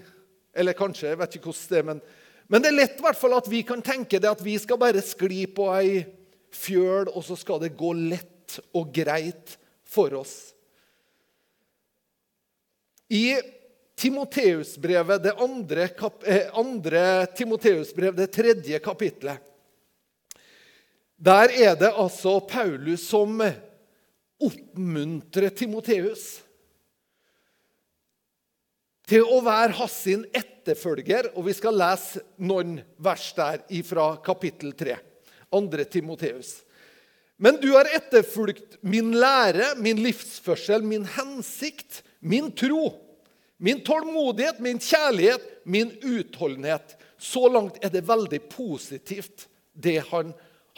Eller 0.56 0.72
kanskje, 0.72 1.10
jeg 1.10 1.20
vet 1.20 1.34
ikke 1.36 1.50
hvordan 1.50 1.68
det 1.68 1.78
er, 1.78 1.84
men, 1.84 1.98
men 2.48 2.62
det 2.64 2.70
er 2.70 2.76
lett 2.78 3.00
hvert 3.04 3.18
fall 3.20 3.34
at 3.36 3.48
vi 3.52 3.60
kan 3.68 3.82
tenke 3.84 4.16
det 4.22 4.30
at 4.30 4.40
vi 4.40 4.54
skal 4.56 4.78
bare 4.80 5.02
skli 5.04 5.42
på 5.52 5.66
ei 5.74 5.98
fjøl, 6.56 7.10
og 7.12 7.20
så 7.26 7.36
skal 7.36 7.60
det 7.60 7.74
gå 7.76 7.90
lett 7.92 8.54
og 8.72 8.88
greit 8.94 9.58
for 9.84 10.16
oss. 10.16 10.54
I 13.12 13.36
Timoteusbrevet, 14.00 15.20
det 15.26 15.36
andre, 15.36 15.90
kap, 15.92 16.24
eh, 16.24 16.48
andre 16.56 17.26
Timoteusbrev, 17.36 18.16
det 18.16 18.30
tredje 18.32 18.80
kapitlet. 18.80 19.44
Der 21.20 21.52
er 21.52 21.76
det 21.76 21.92
altså 21.92 22.38
Paulus 22.48 23.04
som 23.12 23.44
oppmuntrer 24.40 25.52
Timoteus 25.52 26.45
til 29.06 29.22
å 29.22 29.40
være 29.44 29.76
hans 29.78 30.00
etterfølger. 30.06 31.32
Og 31.36 31.48
vi 31.48 31.54
skal 31.56 31.78
lese 31.78 32.22
noen 32.42 32.78
vers 33.02 33.30
der 33.36 33.62
fra 33.86 34.12
kapittel 34.24 34.74
3. 34.76 34.98
Andre 35.56 35.86
Timoteus. 35.88 36.60
Men 37.36 37.58
du 37.60 37.68
har 37.74 37.88
etterfulgt 37.92 38.78
min 38.80 39.12
lære, 39.20 39.74
min 39.84 40.00
livsførsel, 40.00 40.82
min 40.82 41.04
hensikt, 41.18 42.00
min 42.24 42.48
tro, 42.56 42.94
min 43.60 43.82
tålmodighet, 43.84 44.58
min 44.64 44.80
kjærlighet, 44.80 45.44
min 45.68 45.92
utholdenhet. 46.00 46.96
Så 47.20 47.46
langt 47.52 47.78
er 47.84 47.92
det 47.92 48.06
veldig 48.08 48.40
positivt, 48.52 49.46
det 49.72 50.00
han 50.10 50.32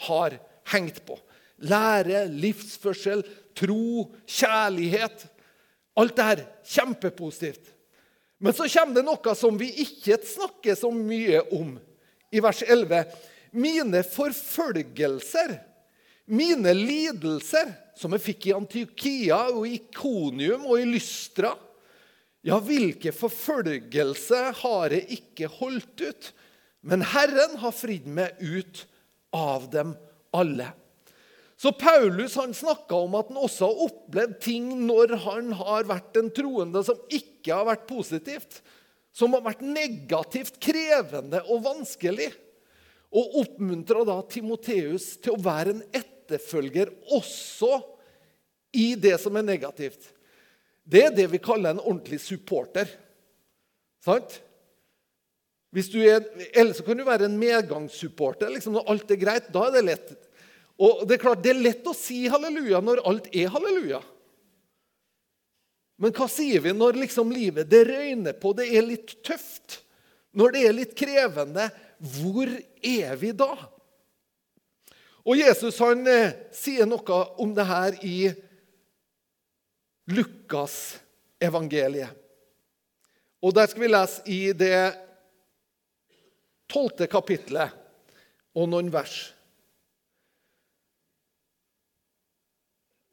har 0.07 0.35
hengt 0.73 1.01
på. 1.07 1.15
Lære, 1.63 2.25
livsførsel, 2.27 3.23
tro, 3.55 4.09
kjærlighet. 4.27 5.25
Alt 5.99 6.15
det 6.15 6.27
her 6.27 6.45
kjempepositivt. 6.75 7.71
Men 8.39 8.55
så 8.55 8.67
kommer 8.71 8.95
det 8.95 9.05
noe 9.07 9.35
som 9.35 9.57
vi 9.59 9.67
ikke 9.83 10.19
snakker 10.23 10.77
så 10.79 10.91
mye 10.95 11.41
om 11.55 11.73
i 12.31 12.41
vers 12.43 12.61
11. 12.63 13.03
Mine 13.51 14.03
forfølgelser, 14.05 15.57
mine 16.29 16.73
lidelser, 16.77 17.71
som 17.99 18.13
jeg 18.15 18.23
fikk 18.23 18.47
i 18.47 18.55
Antiokia 18.55 19.41
og 19.51 19.65
i 19.67 19.79
Konium 19.91 20.69
og 20.69 20.79
i 20.79 20.87
Lystra 20.87 21.55
Ja, 22.45 22.55
hvilke 22.63 23.11
forfølgelser 23.11 24.53
har 24.61 24.93
jeg 24.95 25.17
ikke 25.17 25.49
holdt 25.51 26.05
ut? 26.05 26.29
Men 26.87 27.03
Herren 27.03 27.57
har 27.59 27.75
fridd 27.75 28.07
meg 28.07 28.39
ut 28.39 28.85
av 29.35 29.65
dem 29.73 29.91
alle. 30.31 30.69
Så 31.59 31.71
Paulus 31.75 32.35
han 32.39 32.53
snakka 32.55 32.95
om 32.95 33.17
at 33.19 33.31
han 33.31 33.39
også 33.41 33.67
har 33.67 33.81
opplevd 33.89 34.37
ting 34.39 34.67
når 34.87 35.17
han 35.25 35.49
har 35.59 35.89
vært 35.89 36.15
en 36.21 36.29
troende 36.31 36.83
som 36.87 37.01
ikke 37.11 37.51
har 37.51 37.65
vært 37.67 37.83
positivt. 37.89 38.61
Som 39.11 39.35
har 39.35 39.43
vært 39.43 39.65
negativt, 39.65 40.55
krevende 40.63 41.41
og 41.51 41.65
vanskelig. 41.65 42.29
Og 43.11 43.41
oppmuntra 43.41 44.05
da 44.07 44.15
Timoteus 44.31 45.17
til 45.19 45.35
å 45.35 45.41
være 45.43 45.73
en 45.75 45.83
etterfølger 45.99 46.93
også 47.17 47.73
i 48.79 48.93
det 48.95 49.17
som 49.19 49.35
er 49.35 49.49
negativt. 49.49 50.13
Det 50.87 51.03
er 51.09 51.11
det 51.17 51.27
vi 51.33 51.43
kaller 51.43 51.75
en 51.75 51.83
ordentlig 51.83 52.21
supporter. 52.23 52.87
Sant? 54.05 54.39
Hvis 55.75 55.91
du 55.91 55.99
er, 55.99 56.23
eller 56.53 56.71
så 56.73 56.87
kan 56.87 56.97
du 56.97 57.03
være 57.03 57.27
en 57.27 57.37
medgangssupporter. 57.41 58.47
Liksom 58.55 58.79
når 58.79 58.89
alt 58.95 59.11
er 59.11 59.19
greit, 59.21 59.51
da 59.51 59.67
er 59.67 59.75
det 59.75 59.85
lett. 59.89 60.17
Og 60.79 61.03
Det 61.07 61.17
er 61.17 61.21
klart, 61.21 61.43
det 61.43 61.51
er 61.51 61.59
lett 61.59 61.87
å 61.87 61.95
si 61.97 62.23
halleluja 62.31 62.79
når 62.83 63.03
alt 63.09 63.27
er 63.35 63.51
halleluja. 63.51 63.99
Men 65.99 66.13
hva 66.15 66.29
sier 66.31 66.63
vi 66.63 66.71
når 66.71 67.01
liksom 67.01 67.33
livet 67.35 67.67
det 67.67 67.83
røyner 67.89 68.37
på, 68.39 68.53
det 68.55 68.69
er 68.71 68.85
litt 68.87 69.17
tøft? 69.27 69.81
Når 70.31 70.53
det 70.55 70.61
er 70.63 70.77
litt 70.77 70.93
krevende, 70.95 71.65
hvor 71.99 72.47
er 72.47 73.17
vi 73.19 73.33
da? 73.35 73.51
Og 75.27 75.35
Jesus 75.35 75.81
han 75.83 76.05
eh, 76.07 76.37
sier 76.55 76.87
noe 76.87 77.19
om 77.43 77.51
det 77.57 77.65
her 77.67 77.97
i 78.07 78.29
Lukas 80.15 80.99
evangeliet. 81.43 82.15
Og 83.43 83.53
Der 83.55 83.67
skal 83.67 83.83
vi 83.83 83.91
lese 83.91 84.23
i 84.31 84.39
det 84.55 84.79
tolvte 86.69 87.07
kapitlet 87.11 87.75
og 88.55 88.67
noen 88.71 88.89
vers. 88.93 89.29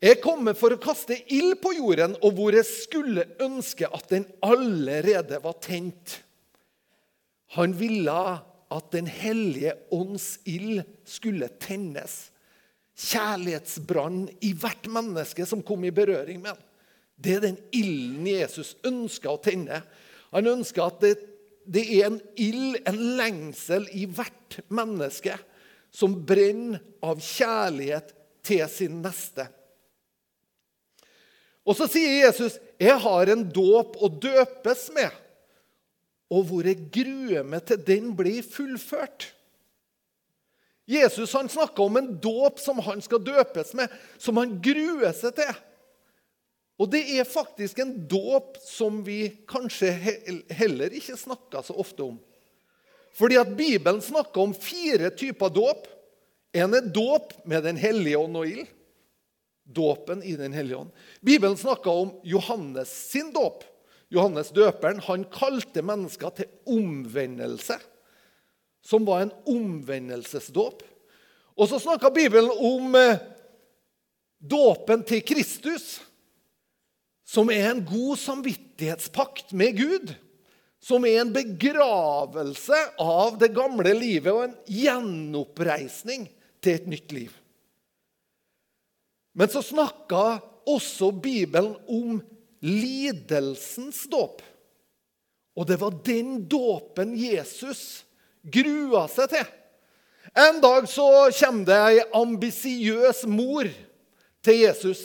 Jeg 0.07 0.21
kommer 0.23 0.55
for 0.55 0.75
å 0.75 0.79
kaste 0.79 1.16
ild 1.35 1.57
på 1.62 1.73
jorden, 1.81 2.14
og 2.23 2.37
hvor 2.37 2.55
jeg 2.55 2.66
skulle 2.69 3.25
ønske 3.42 3.88
at 3.90 4.07
den 4.12 4.27
allerede 4.45 5.40
var 5.42 5.57
tent. 5.64 6.21
Han 7.57 7.75
ville 7.79 8.19
at 8.66 8.90
Den 8.90 9.07
hellige 9.07 9.77
ånds 9.95 10.40
ild 10.45 10.81
skulle 11.07 11.49
tennes. 11.62 12.33
Kjærlighetsbrann 12.99 14.25
i 14.42 14.51
hvert 14.59 14.88
menneske 14.90 15.47
som 15.47 15.62
kom 15.62 15.85
i 15.87 15.95
berøring 15.95 16.40
med 16.42 16.55
ham. 16.55 16.62
Det 17.16 17.37
er 17.37 17.45
den 17.45 17.59
ilden 17.73 18.27
Jesus 18.27 18.75
ønsker 18.85 19.33
å 19.33 19.42
tenne. 19.42 19.81
Han 20.35 20.51
ønsker 20.51 20.83
at 20.87 20.99
det, 21.05 21.14
det 21.62 21.85
er 21.99 22.11
en 22.11 22.19
ild, 22.35 22.81
en 22.90 22.99
lengsel, 23.21 23.87
i 23.95 24.05
hvert 24.11 24.59
menneske 24.69 25.38
som 25.95 26.19
brenner 26.27 26.83
av 27.07 27.23
kjærlighet 27.23 28.12
til 28.45 28.66
sin 28.71 29.01
neste. 29.05 29.47
Og 31.66 31.74
så 31.74 31.88
sier 31.90 32.26
Jesus, 32.26 32.59
'Jeg 32.79 32.98
har 33.02 33.26
en 33.26 33.42
dåp 33.50 33.96
å 33.98 34.09
døpes 34.09 34.90
med', 34.94 35.14
og 36.31 36.44
hvor 36.46 36.62
jeg 36.62 36.90
gruer 36.90 37.42
meg 37.42 37.66
til 37.66 37.76
den 37.76 38.14
blir 38.16 38.42
fullført. 38.42 39.33
Jesus 40.87 41.33
han 41.33 41.48
snakka 41.48 41.83
om 41.83 41.96
en 41.96 42.12
dåp 42.22 42.61
som 42.62 42.79
han 42.79 43.02
skal 43.02 43.18
døpes 43.18 43.74
med, 43.74 43.90
som 44.18 44.37
han 44.37 44.61
gruer 44.62 45.12
seg 45.12 45.35
til. 45.35 45.55
Og 46.79 46.90
det 46.92 47.02
er 47.18 47.24
faktisk 47.24 47.79
en 47.79 48.07
dåp 48.07 48.59
som 48.62 49.00
vi 49.02 49.33
kanskje 49.48 49.90
heller 50.50 50.92
ikke 50.94 51.16
snakker 51.16 51.62
så 51.62 51.74
ofte 51.74 52.05
om. 52.05 52.18
Fordi 53.16 53.38
at 53.40 53.57
Bibelen 53.57 54.02
snakker 54.05 54.44
om 54.44 54.55
fire 54.55 55.11
typer 55.11 55.48
dåp. 55.48 55.87
En 56.55 56.74
er 56.74 56.81
dåp 56.81 57.33
med 57.48 57.64
Den 57.64 57.76
hellige 57.76 58.18
ånd 58.18 58.37
og 58.37 58.46
ild 58.46 58.76
dåpen 59.66 60.22
i 60.22 60.37
Den 60.37 60.52
hellige 60.52 60.76
ånd. 60.76 60.90
Bibelen 61.20 61.57
snakker 61.57 61.90
om 61.90 62.12
Johannes 62.22 63.11
sin 63.11 63.33
dåp. 63.33 63.64
Johannes 64.09 64.52
døperen 64.55 65.00
han 65.02 65.24
kalte 65.35 65.83
mennesker 65.83 66.35
til 66.37 66.50
omvendelse, 66.70 67.79
som 68.87 69.07
var 69.07 69.24
en 69.24 69.33
omvendelsesdåp. 69.50 70.85
Og 71.57 71.70
så 71.70 71.81
snakker 71.83 72.14
Bibelen 72.14 72.52
om 72.52 72.94
eh, 72.94 73.18
dåpen 74.38 75.02
til 75.09 75.24
Kristus, 75.26 75.96
som 77.26 77.50
er 77.50 77.72
en 77.72 77.83
god 77.83 78.20
samvittighetspakt 78.22 79.50
med 79.57 79.81
Gud. 79.81 80.14
Som 80.87 81.02
er 81.09 81.18
en 81.18 81.33
begravelse 81.35 82.76
av 83.02 83.40
det 83.40 83.48
gamle 83.57 83.90
livet 83.96 84.31
og 84.31 84.44
en 84.44 84.55
gjenoppreisning 84.70 86.29
til 86.62 86.76
et 86.76 86.87
nytt 86.87 87.14
liv. 87.16 87.33
Men 89.37 89.53
så 89.53 89.61
snakka 89.62 90.38
også 90.66 91.11
Bibelen 91.12 91.75
om 91.87 92.22
lidelsens 92.64 94.07
dåp. 94.09 94.40
Og 95.57 95.68
det 95.68 95.77
var 95.81 95.99
den 96.05 96.40
dåpen 96.49 97.12
Jesus 97.16 98.07
grua 98.42 99.07
seg 99.12 99.35
til. 99.35 99.44
En 100.37 100.61
dag 100.61 100.88
så 100.88 101.07
kommer 101.37 101.68
det 101.68 101.77
ei 101.90 102.01
ambisiøs 102.16 103.22
mor 103.29 103.68
til 104.44 104.59
Jesus 104.64 105.05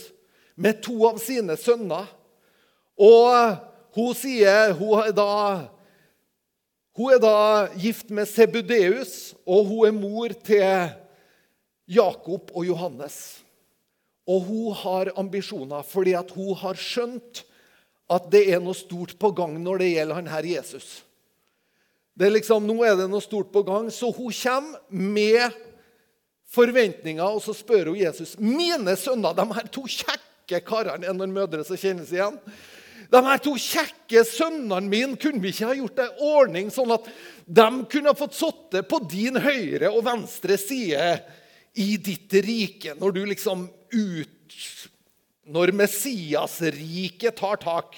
med 0.56 0.82
to 0.84 0.96
av 1.08 1.20
sine 1.24 1.56
sønner. 1.60 2.08
Og 3.00 3.60
hun 3.96 4.15
sier 4.17 4.74
hun 4.80 5.04
er 5.04 5.13
da, 5.15 5.30
hun 6.98 7.15
er 7.15 7.22
da 7.24 7.38
gift 7.80 8.12
med 8.12 8.28
Sebudeus, 8.32 9.34
og 9.46 9.70
hun 9.70 9.88
er 9.88 9.96
mor 9.96 10.36
til 10.48 10.91
Jakob 11.88 12.52
og 12.56 12.67
Johannes. 12.67 13.41
Og 14.32 14.46
hun 14.48 14.76
har 14.84 15.12
ambisjoner 15.20 15.84
fordi 15.88 16.15
at 16.15 16.32
hun 16.36 16.56
har 16.62 16.80
skjønt 16.80 17.44
at 18.12 18.28
det 18.32 18.46
er 18.52 18.62
noe 18.63 18.76
stort 18.76 19.15
på 19.20 19.32
gang 19.36 19.56
når 19.63 19.84
det 19.84 19.94
gjelder 19.94 20.20
han 20.20 20.30
her 20.32 20.48
Jesus. 20.48 21.02
Det 22.15 22.28
er 22.28 22.36
liksom, 22.36 22.67
Nå 22.67 22.82
er 22.86 22.98
det 23.00 23.08
noe 23.10 23.24
stort 23.24 23.52
på 23.54 23.63
gang, 23.67 23.88
så 23.91 24.12
hun 24.12 24.34
kommer 24.36 24.82
med 24.91 25.56
forventninger, 26.52 27.24
og 27.24 27.39
så 27.44 27.56
spør 27.56 27.94
hun 27.94 28.02
Jesus 28.02 28.36
mine 28.39 28.98
sønner, 29.00 29.36
de 29.36 29.48
her 29.56 29.72
to 29.72 29.86
kjekke 29.88 30.60
karene 30.67 31.08
er 31.08 31.15
noen 31.15 31.32
mødre 31.32 31.63
som 31.63 31.80
kjennes 31.80 32.12
igjen. 32.12 32.36
De 33.12 33.20
her 33.24 33.39
to 33.44 33.56
kjekke 33.60 34.24
sønnene 34.28 34.88
mine, 34.91 35.17
kunne 35.20 35.39
vi 35.44 35.52
ikke 35.52 35.70
ha 35.72 35.78
gjort 35.80 36.04
ei 36.04 36.28
ordning 36.32 36.72
sånn 36.72 36.91
at 36.96 37.08
de 37.48 37.67
kunne 37.91 38.12
ha 38.12 38.20
fått 38.20 38.38
sitte 38.38 38.84
på 38.88 39.02
din 39.12 39.39
høyre 39.39 39.91
og 39.91 40.04
venstre 40.08 40.60
side 40.60 41.08
i 41.80 41.96
ditt 42.04 42.36
rike, 42.44 42.96
når 43.00 43.15
du 43.15 43.22
liksom 43.32 43.65
ut 43.92 44.56
Når 45.52 45.72
Messias-riket 45.76 47.36
tar 47.36 47.58
tak. 47.60 47.98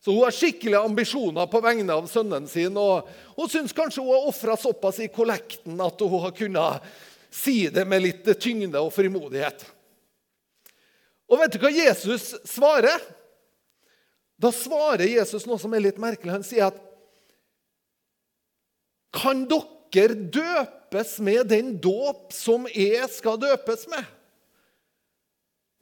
Så 0.00 0.14
hun 0.14 0.22
har 0.22 0.30
skikkelige 0.30 0.78
ambisjoner 0.86 1.48
på 1.50 1.60
vegne 1.60 1.90
av 1.92 2.06
sønnen 2.06 2.46
sin. 2.48 2.76
Og 2.78 3.08
hun 3.34 3.50
syns 3.50 3.74
kanskje 3.74 4.04
hun 4.04 4.14
har 4.14 4.28
ofra 4.30 4.54
såpass 4.56 5.00
i 5.02 5.08
kollekten 5.10 5.80
at 5.82 6.00
hun 6.00 6.20
har 6.22 6.34
kunnet 6.36 6.86
si 7.34 7.66
det 7.74 7.82
med 7.90 8.04
litt 8.04 8.30
tyngde 8.40 8.78
og 8.78 8.92
frimodighet. 8.94 9.66
Og 11.26 11.42
vet 11.42 11.56
du 11.56 11.58
hva 11.58 11.72
Jesus 11.74 12.30
svarer? 12.46 13.02
Da 14.38 14.52
svarer 14.54 15.08
Jesus 15.10 15.46
noe 15.48 15.58
som 15.58 15.74
er 15.74 15.88
litt 15.88 15.98
merkelig. 15.98 16.36
Han 16.38 16.46
sier 16.46 16.70
at 16.70 16.82
Kan 19.16 19.46
dere 19.50 20.14
døpes 20.14 21.16
med 21.24 21.48
den 21.50 21.74
dåp 21.82 22.34
som 22.36 22.66
jeg 22.70 23.10
skal 23.10 23.40
døpes 23.40 23.88
med? 23.90 24.04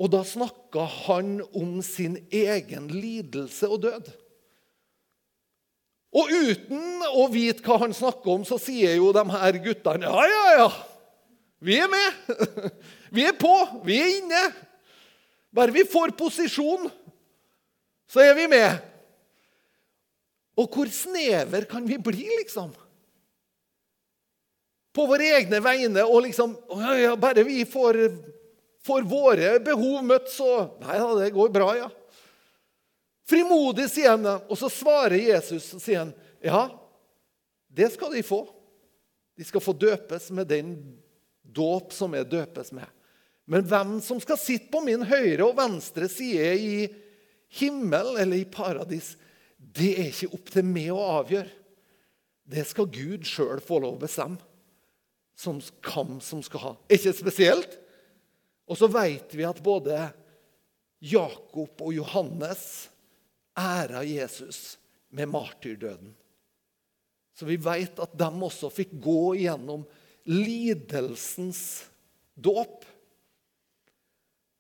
Og 0.01 0.11
da 0.11 0.25
snakka 0.27 0.85
han 1.07 1.37
om 1.55 1.79
sin 1.87 2.17
egen 2.35 2.89
lidelse 2.91 3.69
og 3.71 3.85
død. 3.85 4.11
Og 6.15 6.31
uten 6.31 7.07
å 7.11 7.27
vite 7.31 7.63
hva 7.67 7.81
han 7.83 7.95
snakker 7.95 8.37
om, 8.37 8.45
så 8.47 8.59
sier 8.63 8.97
jo 8.99 9.11
de 9.15 9.25
her 9.35 9.59
guttene 9.63 10.11
ja, 10.11 10.27
ja, 10.31 10.45
ja. 10.61 10.69
Vi 11.65 11.79
er 11.81 11.91
med. 11.91 12.35
Vi 13.15 13.25
er 13.27 13.37
på. 13.39 13.55
Vi 13.87 13.99
er 13.99 14.17
inne. 14.19 14.43
Bare 15.55 15.71
vi 15.71 15.85
får 15.87 16.17
posisjon, 16.19 16.89
så 18.11 18.25
er 18.25 18.33
vi 18.35 18.49
med. 18.51 18.81
Og 20.59 20.67
hvor 20.67 20.91
snever 20.91 21.67
kan 21.71 21.87
vi 21.87 21.99
bli, 21.99 22.25
liksom? 22.41 22.73
På 24.95 25.07
våre 25.11 25.29
egne 25.39 25.61
vegne 25.63 26.03
og 26.07 26.25
liksom 26.27 26.57
ja, 26.79 26.93
ja, 26.99 27.15
Bare 27.19 27.43
vi 27.47 27.65
får, 27.67 28.01
får 28.85 29.07
våre 29.09 29.59
behov 29.65 30.05
møtt, 30.05 30.29
så 30.33 30.51
Nei 30.83 30.99
da, 31.01 31.13
det 31.19 31.35
går 31.35 31.53
bra, 31.55 31.71
ja. 31.79 31.91
Frimodig, 33.29 33.89
sier 33.89 34.15
han. 34.15 34.27
Og 34.49 34.59
så 34.61 34.69
svarer 34.73 35.17
Jesus 35.17 35.71
og 35.77 35.81
sier 35.83 36.03
han, 36.03 36.13
ja, 36.45 36.67
det 37.73 37.89
skal 37.95 38.13
de 38.13 38.23
få. 38.27 38.43
De 39.35 39.47
skal 39.47 39.65
få 39.65 39.73
døpes 39.75 40.29
med 40.37 40.51
den 40.53 40.77
dåp 41.43 41.95
som 41.97 42.13
jeg 42.15 42.29
døpes 42.31 42.71
med. 42.77 42.87
Men 43.51 43.67
hvem 43.69 43.97
som 44.05 44.21
skal 44.23 44.41
sitte 44.41 44.71
på 44.73 44.81
min 44.85 45.05
høyre 45.05 45.45
og 45.45 45.57
venstre 45.59 46.09
side 46.09 46.53
i 46.57 46.77
himmel 47.59 48.15
eller 48.23 48.41
i 48.41 48.49
paradis, 48.49 49.15
det 49.57 49.93
er 49.99 50.11
ikke 50.11 50.33
opp 50.37 50.53
til 50.55 50.67
meg 50.69 50.93
å 50.95 51.03
avgjøre. 51.21 51.51
Det 52.45 52.65
skal 52.69 52.91
Gud 52.93 53.25
sjøl 53.29 53.63
få 53.65 53.81
lov 53.81 53.97
å 53.97 54.05
bestemme. 54.05 54.41
Som 55.35 55.59
hvem 55.59 56.21
som 56.23 56.45
skal 56.47 56.63
ha. 56.63 56.73
Er 56.87 57.01
ikke 57.01 57.17
spesielt? 57.17 57.73
Og 58.71 58.79
så 58.81 58.89
vet 58.89 59.35
vi 59.37 59.45
at 59.47 59.61
både 59.65 59.99
Jakob 61.05 61.83
og 61.85 61.93
Johannes 61.93 62.89
æra 63.59 64.03
Jesus 64.07 64.79
med 65.15 65.29
martyrdøden. 65.31 66.15
Så 67.35 67.47
vi 67.49 67.59
vet 67.61 67.99
at 68.01 68.15
de 68.17 68.31
også 68.47 68.71
fikk 68.73 68.95
gå 69.03 69.35
gjennom 69.43 69.85
lidelsens 70.31 71.85
dåp. 72.35 72.87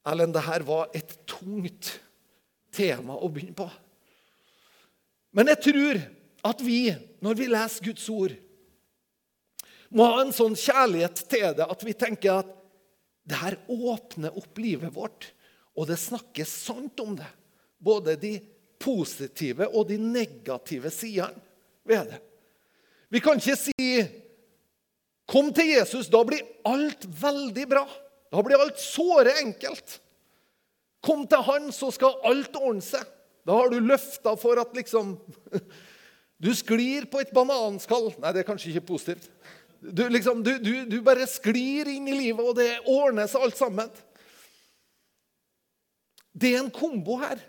Erlend, 0.04 0.34
det 0.34 0.44
her 0.44 0.66
var 0.66 0.90
et 0.92 1.14
tungt 1.30 1.94
tema 2.74 3.16
å 3.16 3.30
begynne 3.30 3.56
på. 3.56 3.68
Men 5.34 5.50
jeg 5.54 5.62
tror 5.70 6.02
at 6.44 6.60
vi, 6.62 6.80
når 7.24 7.38
vi 7.38 7.46
leser 7.50 7.86
Guds 7.88 8.04
ord, 8.12 8.34
må 9.94 10.06
ha 10.10 10.20
en 10.24 10.34
sånn 10.34 10.56
kjærlighet 10.58 11.24
til 11.30 11.54
det 11.56 11.66
at 11.70 11.86
vi 11.86 11.94
tenker 11.96 12.42
at 12.42 12.52
det 13.24 13.40
her 13.40 13.56
åpner 13.72 14.36
opp 14.36 14.58
livet 14.60 14.92
vårt, 14.94 15.30
og 15.74 15.88
det 15.88 15.96
snakkes 16.00 16.50
sant 16.66 17.00
om 17.00 17.16
det. 17.16 17.28
Både 17.80 18.16
de 18.20 18.36
positive 18.80 19.68
og 19.72 19.88
de 19.88 19.98
negative 20.00 20.92
sidene 20.92 21.40
ved 21.88 22.12
det. 22.12 22.20
Vi 23.08 23.20
kan 23.20 23.38
ikke 23.38 23.56
si 23.56 24.04
'Kom 25.26 25.52
til 25.54 25.70
Jesus, 25.72 26.08
da 26.08 26.22
blir 26.22 26.42
alt 26.64 27.06
veldig 27.06 27.66
bra'. 27.66 27.88
Da 28.30 28.42
blir 28.42 28.60
alt 28.60 28.80
såre 28.80 29.32
enkelt. 29.40 30.00
Kom 31.02 31.26
til 31.26 31.42
Han, 31.42 31.72
så 31.72 31.90
skal 31.90 32.20
alt 32.24 32.56
ordne 32.56 32.82
seg. 32.82 33.04
Da 33.46 33.52
har 33.52 33.70
du 33.70 33.80
løfta 33.80 34.36
for 34.40 34.60
at 34.60 34.74
liksom 34.74 35.18
Du 36.44 36.50
sklir 36.52 37.06
på 37.08 37.20
et 37.22 37.30
bananskall. 37.32 38.10
Nei, 38.20 38.32
det 38.32 38.42
er 38.42 38.48
kanskje 38.48 38.72
ikke 38.72 38.86
positivt. 38.86 39.30
Du, 39.92 40.08
liksom, 40.08 40.40
du, 40.44 40.56
du, 40.58 40.84
du 40.88 41.00
bare 41.04 41.26
sklir 41.28 41.90
inn 41.92 42.08
i 42.08 42.16
livet, 42.16 42.40
og 42.40 42.56
det 42.56 42.80
ordner 42.88 43.28
seg 43.28 43.44
alt 43.44 43.58
sammen. 43.58 43.90
Det 46.32 46.54
er 46.54 46.62
en 46.62 46.72
kombo 46.72 47.18
her. 47.20 47.42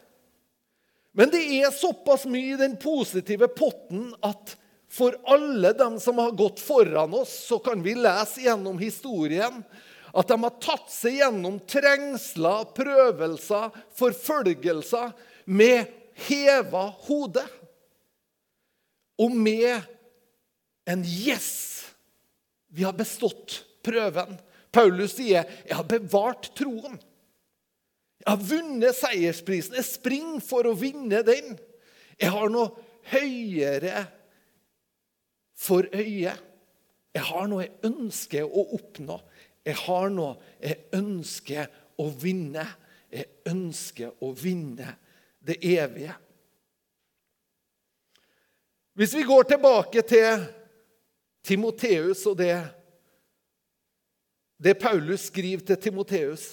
Men 1.15 1.31
det 1.31 1.45
er 1.61 1.71
såpass 1.71 2.25
mye 2.27 2.53
i 2.53 2.59
den 2.59 2.75
positive 2.81 3.47
potten 3.55 4.09
at 4.25 4.57
for 4.91 5.15
alle 5.31 5.71
dem 5.75 5.95
som 5.99 6.19
har 6.19 6.35
gått 6.35 6.59
foran 6.59 7.15
oss, 7.15 7.31
så 7.47 7.59
kan 7.59 7.81
vi 7.83 7.95
lese 7.95 8.43
gjennom 8.45 8.77
historien 8.79 9.63
at 10.15 10.27
de 10.27 10.37
har 10.39 10.59
tatt 10.63 10.91
seg 10.91 11.17
gjennom 11.19 11.57
trengsler, 11.67 12.67
prøvelser, 12.75 13.71
forfølgelser 13.95 15.11
med 15.51 15.91
heva 16.27 16.85
hode. 17.07 17.43
Og 19.19 19.31
med 19.31 19.81
en 20.87 21.03
'yes'. 21.03 21.74
Vi 22.75 22.83
har 22.83 22.95
bestått 22.97 23.61
prøven. 23.85 24.35
Paulus 24.71 25.15
sier, 25.15 25.45
'Jeg 25.65 25.75
har 25.75 25.87
bevart 25.87 26.51
troen'. 26.55 26.99
Jeg 28.19 28.27
har 28.27 28.41
vunnet 28.41 28.95
seiersprisen. 28.95 29.75
Jeg 29.77 29.85
springer 29.85 30.41
for 30.41 30.67
å 30.67 30.73
vinne 30.73 31.21
den. 31.23 31.59
Jeg 32.19 32.31
har 32.33 32.49
noe 32.49 32.71
høyere 33.11 34.07
for 35.55 35.87
øyet. 35.93 36.41
Jeg 37.15 37.23
har 37.29 37.47
noe 37.47 37.63
jeg 37.63 37.71
ønsker 37.87 38.43
å 38.43 38.65
oppnå. 38.75 39.19
Jeg 39.65 39.77
har 39.85 40.09
noe 40.09 40.35
jeg 40.59 40.89
ønsker 40.97 41.69
å 42.01 42.09
vinne. 42.09 42.65
Jeg 43.11 43.29
ønsker 43.45 44.11
å 44.25 44.33
vinne 44.35 44.97
det 45.45 45.59
evige. 45.61 46.15
Hvis 48.95 49.13
vi 49.15 49.23
går 49.27 49.43
tilbake 49.43 50.01
til 50.07 50.45
Timoteus 51.45 52.25
og 52.29 52.39
det, 52.39 52.55
det 54.57 54.77
Paulus 54.81 55.27
skriver 55.29 55.65
til 55.65 55.81
Timoteus 55.87 56.45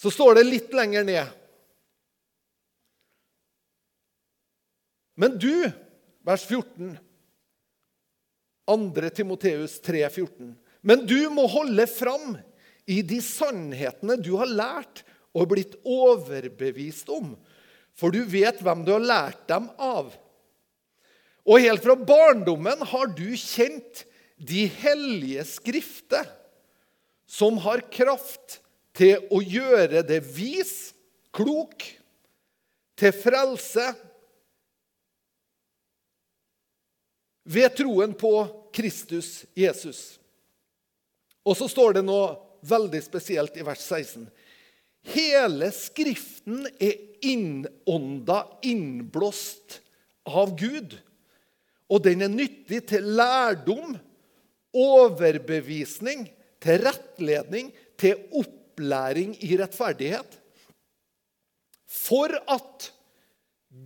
Så 0.00 0.08
står 0.08 0.38
det 0.38 0.48
litt 0.48 0.72
lenger 0.72 1.04
ned 1.04 1.36
Men 5.20 5.36
du, 5.36 5.52
vers 6.24 6.46
14, 6.48 6.94
2. 8.70 9.08
Timoteus 9.12 9.74
3, 9.84 10.06
14. 10.08 10.54
Men 10.80 11.04
du 11.04 11.28
må 11.34 11.44
holde 11.50 11.84
fram 11.90 12.38
i 12.88 13.02
de 13.04 13.18
sannhetene 13.20 14.16
du 14.16 14.32
har 14.40 14.48
lært 14.48 15.02
og 15.36 15.50
blitt 15.52 15.76
overbevist 15.84 17.10
om, 17.12 17.34
for 17.92 18.14
du 18.14 18.22
vet 18.24 18.62
hvem 18.64 18.86
du 18.86 18.94
har 18.94 19.04
lært 19.04 19.44
dem 19.50 19.68
av. 19.76 20.14
Og 21.50 21.64
helt 21.64 21.82
fra 21.82 21.96
barndommen 21.98 22.84
har 22.92 23.10
du 23.10 23.26
kjent 23.34 24.04
de 24.38 24.68
hellige 24.80 25.42
skrifter, 25.48 26.28
som 27.26 27.58
har 27.62 27.82
kraft 27.90 28.60
til 28.96 29.26
å 29.34 29.40
gjøre 29.42 30.04
det 30.06 30.20
vis, 30.34 30.92
klok, 31.34 31.82
til 33.00 33.12
frelse 33.16 33.84
ved 37.50 37.74
troen 37.78 38.12
på 38.14 38.32
Kristus 38.76 39.44
Jesus. 39.56 40.20
Og 41.46 41.56
så 41.56 41.70
står 41.70 41.96
det 41.98 42.04
noe 42.04 42.34
veldig 42.66 43.00
spesielt 43.02 43.56
i 43.56 43.64
vers 43.64 43.80
16. 43.80 44.26
Hele 45.14 45.70
Skriften 45.72 46.66
er 46.76 46.98
innånda, 47.24 48.42
innblåst 48.68 49.80
av 50.28 50.52
Gud. 50.60 50.98
Og 51.90 52.04
den 52.04 52.22
er 52.22 52.30
nyttig 52.30 52.84
til 52.90 53.06
lærdom, 53.18 53.96
overbevisning, 54.74 56.28
til 56.62 56.84
rettledning, 56.86 57.72
til 57.98 58.28
opplæring 58.36 59.34
i 59.42 59.56
rettferdighet. 59.58 60.36
For 61.90 62.30
at 62.46 62.92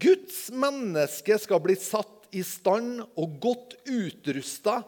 Guds 0.01 0.51
menneske 0.53 1.39
skal 1.41 1.63
bli 1.65 1.77
satt 1.81 2.29
i 2.35 2.43
stand 2.45 3.01
og 3.17 3.39
godt 3.41 3.77
utrusta 3.89 4.81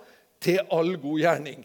til 0.43 0.61
all 0.73 0.97
god 1.01 1.23
gjerning. 1.23 1.65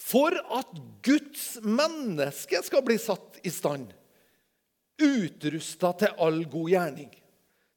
For 0.00 0.36
at 0.58 0.72
Guds 1.04 1.58
menneske 1.64 2.60
skal 2.66 2.84
bli 2.86 2.96
satt 3.00 3.40
i 3.44 3.52
stand, 3.52 3.88
utrusta 5.00 5.92
til 6.00 6.16
all 6.20 6.42
god 6.50 6.72
gjerning. 6.72 7.12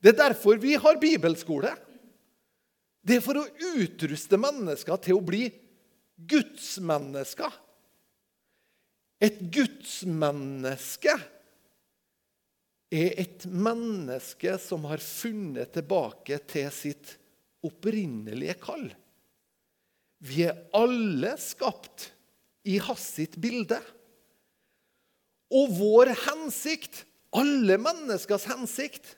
Det 0.04 0.14
er 0.14 0.24
derfor 0.28 0.60
vi 0.62 0.76
har 0.78 1.00
bibelskole. 1.02 1.72
Det 3.08 3.18
er 3.18 3.24
for 3.24 3.40
å 3.40 3.48
utruste 3.80 4.40
mennesker 4.40 5.00
til 5.00 5.16
å 5.16 5.24
bli 5.24 5.46
gudsmennesker. 6.28 7.54
Et 9.24 9.40
gudsmenneske 9.54 11.16
er 12.92 13.16
et 13.24 13.48
menneske 13.48 14.58
som 14.60 14.86
har 14.92 15.02
funnet 15.04 15.72
tilbake 15.76 16.40
til 16.52 16.68
sitt 16.76 17.16
opprinnelige 17.66 18.58
kall. 18.62 18.90
Vi 20.24 20.44
er 20.50 20.60
alle 20.76 21.36
skapt 21.40 22.12
i 22.68 22.78
hans 22.84 23.08
sitt 23.16 23.38
bilde. 23.40 23.80
Og 25.48 25.72
vår 25.80 26.12
hensikt 26.28 27.06
alle 27.38 27.78
menneskers 27.80 28.48
hensikt 28.50 29.14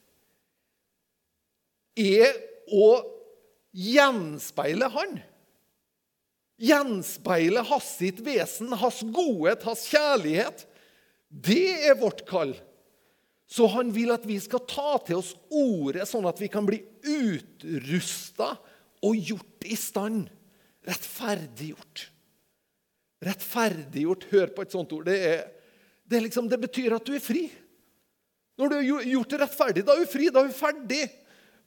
er 1.99 2.35
å 2.69 3.18
gjenspeile 3.75 4.89
Han. 4.93 5.19
Gjenspeile 6.59 7.61
hans 7.63 7.93
sitt 7.95 8.19
vesen, 8.19 8.73
hans 8.75 8.99
godhet, 9.15 9.63
hans 9.63 9.85
kjærlighet. 9.87 10.65
Det 11.29 11.87
er 11.87 11.95
vårt 11.99 12.25
kall. 12.27 12.51
Så 13.49 13.65
han 13.71 13.93
vil 13.95 14.11
at 14.13 14.25
vi 14.27 14.35
skal 14.43 14.65
ta 14.67 14.97
til 15.07 15.21
oss 15.21 15.31
ordet, 15.47 16.03
sånn 16.09 16.27
at 16.29 16.41
vi 16.41 16.49
kan 16.51 16.67
bli 16.67 16.81
utrusta 17.07 18.51
og 19.07 19.31
gjort 19.31 19.69
i 19.71 19.77
stand. 19.79 20.27
Rettferdiggjort. 20.89 22.03
Rettferdiggjort. 23.25 24.27
Hør 24.33 24.53
på 24.53 24.67
et 24.67 24.75
sånt 24.75 24.93
ord. 24.95 25.07
Det, 25.07 25.17
er, 25.31 25.41
det, 26.03 26.19
er 26.19 26.27
liksom, 26.27 26.51
det 26.51 26.59
betyr 26.61 26.97
at 26.99 27.07
du 27.07 27.15
er 27.15 27.23
fri. 27.23 27.47
Når 28.59 28.69
du 28.69 28.77
har 28.77 29.09
gjort 29.15 29.39
rettferdig, 29.45 29.87
da 29.87 29.95
er 29.95 30.03
du 30.03 30.11
fri. 30.11 30.27
Da 30.27 30.43
er 30.43 30.51
du 30.51 30.59
ferdig 30.59 31.03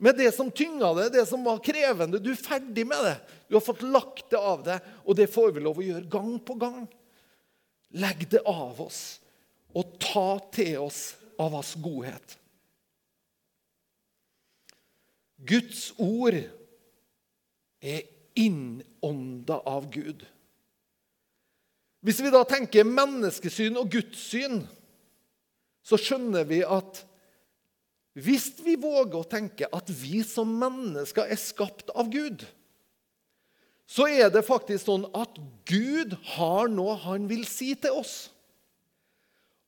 med 0.03 0.17
det 0.19 0.33
som 0.35 0.51
tynga 0.51 0.89
deg, 0.99 1.13
det 1.15 1.23
som 1.31 1.45
var 1.47 1.61
krevende. 1.63 2.19
Du 2.19 2.33
er 2.33 2.41
ferdig 2.41 2.83
med 2.91 3.05
det. 3.07 3.17
Du 3.47 3.55
har 3.55 3.63
fått 3.63 3.85
lagt 3.87 4.33
det 4.33 4.41
av 4.41 4.65
deg, 4.67 4.89
og 5.07 5.15
det 5.15 5.29
får 5.31 5.53
vi 5.55 5.63
lov 5.63 5.79
å 5.79 5.85
gjøre 5.87 6.11
gang 6.11 6.33
på 6.43 6.57
gang. 6.59 6.81
Legg 8.03 8.25
det 8.33 8.41
av 8.49 8.81
oss 8.83 9.03
og 9.79 9.95
ta 10.03 10.41
til 10.53 10.89
oss 10.89 11.13
av 11.39 11.55
hans 11.55 11.71
godhet. 11.79 12.35
Guds 15.39 15.93
ord 16.03 16.41
er 17.83 18.03
innånda 18.39 19.61
av 19.71 19.87
Gud. 19.95 20.27
Hvis 22.03 22.19
vi 22.27 22.35
da 22.35 22.43
tenker 22.49 22.89
menneskesyn 22.91 23.79
og 23.79 23.91
gudssyn, 23.95 24.65
så 25.87 25.99
skjønner 25.99 26.47
vi 26.51 26.65
at 26.67 27.05
hvis 28.13 28.51
vi 28.61 28.75
våger 28.77 29.17
å 29.23 29.29
tenke 29.29 29.69
at 29.73 29.89
vi 29.89 30.21
som 30.27 30.51
mennesker 30.61 31.31
er 31.33 31.41
skapt 31.41 31.93
av 31.97 32.11
Gud, 32.13 32.45
så 33.89 34.07
er 34.09 34.29
det 34.33 34.45
faktisk 34.45 34.87
sånn 34.87 35.07
at 35.17 35.37
Gud 35.69 36.15
har 36.35 36.69
noe 36.73 36.97
han 37.05 37.25
vil 37.29 37.45
si 37.49 37.73
til 37.77 38.03
oss. 38.03 38.15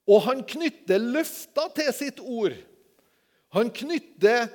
Og 0.04 0.22
han 0.26 0.42
knytter 0.44 1.00
løfter 1.00 1.72
til 1.76 1.90
sitt 1.96 2.20
ord. 2.20 2.56
Han 3.56 3.72
knytter 3.72 4.48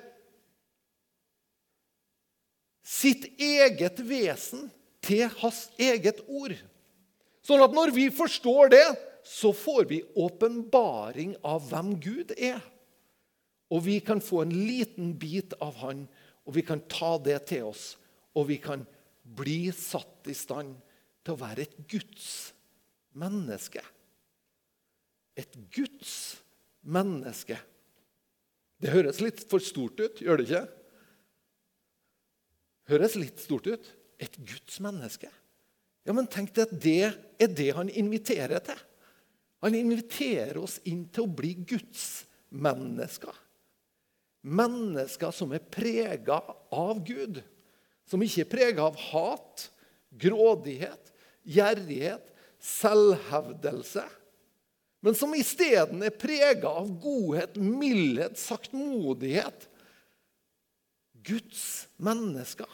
sitt 2.86 3.26
eget 3.42 4.02
vesen 4.06 4.70
til 5.06 5.30
hans 5.42 5.68
eget 5.82 6.22
ord. 6.28 6.56
Sånn 7.46 7.62
at 7.66 7.74
når 7.74 7.94
vi 7.96 8.10
forstår 8.14 8.74
det, 8.74 8.86
så 9.26 9.52
får 9.54 9.86
vi 9.90 10.04
åpenbaring 10.18 11.36
av 11.46 11.66
hvem 11.70 11.96
Gud 12.02 12.34
er. 12.38 12.62
Og 13.70 13.84
vi 13.86 14.00
kan 14.02 14.22
få 14.24 14.44
en 14.44 14.54
liten 14.56 15.14
bit 15.20 15.54
av 15.62 15.78
Han, 15.84 16.08
og 16.46 16.56
vi 16.56 16.64
kan 16.66 16.82
ta 16.90 17.18
det 17.22 17.38
til 17.52 17.70
oss. 17.70 17.94
Og 18.34 18.50
vi 18.50 18.58
kan 18.62 18.86
bli 19.24 19.70
satt 19.76 20.30
i 20.30 20.38
stand 20.38 20.74
til 21.22 21.36
å 21.36 21.42
være 21.44 21.68
et 21.68 21.78
Guds 21.92 22.28
menneske 23.20 23.84
et 25.40 25.56
Guds 25.74 26.14
menneske. 26.88 27.58
Det 28.80 28.92
høres 28.94 29.20
litt 29.24 29.44
for 29.52 29.64
stort 29.64 30.00
ut, 30.00 30.22
gjør 30.24 30.40
det 30.40 30.48
ikke? 30.48 30.66
Høres 32.94 33.18
litt 33.20 33.42
stort 33.44 33.68
ut. 33.70 33.90
Et 34.20 34.34
Guds 34.44 34.80
menneske. 34.84 35.30
Ja, 36.08 36.16
men 36.16 36.28
tenk 36.32 36.52
deg 36.56 36.66
at 36.66 36.80
det 36.84 37.02
er 37.40 37.52
det 37.56 37.70
han 37.78 37.92
inviterer 37.92 38.60
til. 38.66 38.80
Han 39.64 39.76
inviterer 39.76 40.58
oss 40.60 40.80
inn 40.88 41.06
til 41.14 41.28
å 41.28 41.32
bli 41.40 41.54
Guds 41.68 42.26
mennesker. 42.50 43.36
Mennesker 44.50 45.34
som 45.36 45.54
er 45.54 45.62
prega 45.62 46.39
av 46.74 47.04
Gud. 47.06 47.41
Som 48.10 48.24
ikke 48.26 48.45
er 48.45 48.50
prega 48.50 48.88
av 48.89 48.97
hat, 49.12 49.68
grådighet, 50.18 51.14
gjerrighet, 51.45 52.26
selvhevdelse 52.60 54.08
men 55.00 55.16
som 55.16 55.34
isteden 55.36 56.04
er 56.04 56.16
prega 56.16 56.72
av 56.82 56.89
godhet, 57.02 57.56
mildhet, 57.56 58.36
saktmodighet. 58.39 59.68
Guds 61.24 61.88
mennesker. 61.95 62.68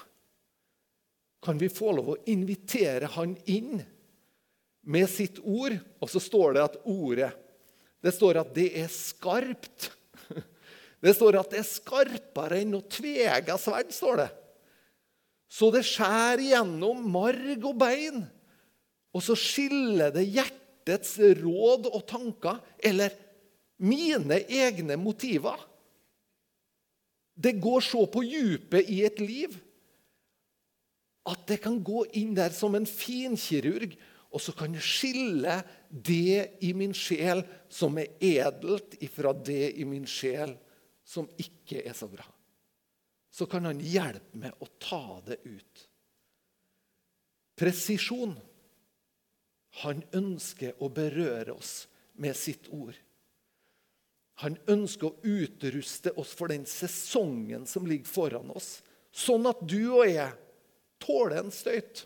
Kan 1.45 1.59
vi 1.61 1.69
få 1.69 1.91
lov 1.93 2.15
å 2.15 2.21
invitere 2.29 3.09
han 3.13 3.35
inn 3.45 3.83
med 4.89 5.09
sitt 5.09 5.37
ord? 5.43 5.77
Og 6.01 6.09
så 6.09 6.21
står 6.21 6.57
det 6.57 6.63
at 6.65 6.79
ordet 6.89 7.33
Det 8.01 8.13
står 8.13 8.37
at 8.41 8.49
det 8.53 8.67
er 8.77 8.89
skarpt. 8.93 9.91
Det 11.05 11.13
står 11.13 11.37
at 11.37 11.51
det 11.53 11.61
er 11.61 11.67
skarpere 11.69 12.63
enn 12.63 12.71
noe 12.73 12.87
tvega 12.89 13.59
sverd. 13.61 13.91
står 13.93 14.23
det. 14.23 14.29
Så 15.45 15.69
det 15.73 15.83
skjærer 15.85 16.41
gjennom 16.49 17.03
marg 17.13 17.61
og 17.61 17.77
bein. 17.77 18.23
Og 19.13 19.21
så 19.23 19.37
skiller 19.37 20.09
det 20.15 20.25
hjertets 20.25 21.13
råd 21.43 21.91
og 21.91 22.01
tanker 22.09 22.57
eller 22.81 23.13
mine 23.77 24.41
egne 24.49 24.97
motiver. 24.97 25.59
Det 27.35 27.53
går 27.61 27.85
så 27.85 28.05
på 28.09 28.23
djupet 28.25 28.89
i 28.89 29.03
et 29.05 29.21
liv 29.21 29.61
at 31.25 31.41
det 31.49 31.57
kan 31.63 31.79
gå 31.81 32.03
inn 32.17 32.35
der 32.37 32.53
som 32.53 32.75
en 32.77 32.85
finkirurg, 32.85 33.95
og 34.29 34.41
så 34.43 34.53
kan 34.53 34.75
det 34.75 34.83
skille 34.85 35.55
det 35.89 36.59
i 36.65 36.69
min 36.77 36.93
sjel 36.93 37.41
som 37.71 37.97
er 37.97 38.11
edelt, 38.21 38.93
ifra 39.01 39.31
det 39.33 39.71
i 39.79 39.85
min 39.89 40.05
sjel 40.09 40.53
som 41.05 41.29
ikke 41.37 41.83
er 41.85 41.93
så 41.93 42.09
bra. 42.09 42.25
Så 43.29 43.45
kan 43.51 43.67
han 43.67 43.81
hjelpe 43.83 44.39
med 44.39 44.55
å 44.63 44.67
ta 44.81 45.21
det 45.27 45.37
ut. 45.43 45.87
Presisjon. 47.59 48.35
Han 49.83 50.01
ønsker 50.15 50.79
å 50.83 50.89
berøre 50.89 51.55
oss 51.55 51.85
med 52.19 52.35
sitt 52.39 52.69
ord. 52.71 52.95
Han 54.43 54.57
ønsker 54.71 55.11
å 55.11 55.35
utruste 55.35 56.11
oss 56.19 56.33
for 56.35 56.51
den 56.51 56.65
sesongen 56.67 57.67
som 57.67 57.87
ligger 57.87 58.07
foran 58.07 58.51
oss, 58.55 58.81
sånn 59.15 59.47
at 59.47 59.61
du 59.63 59.79
og 59.93 60.09
jeg 60.09 60.31
tåler 61.03 61.39
en 61.39 61.53
støyt. 61.55 62.03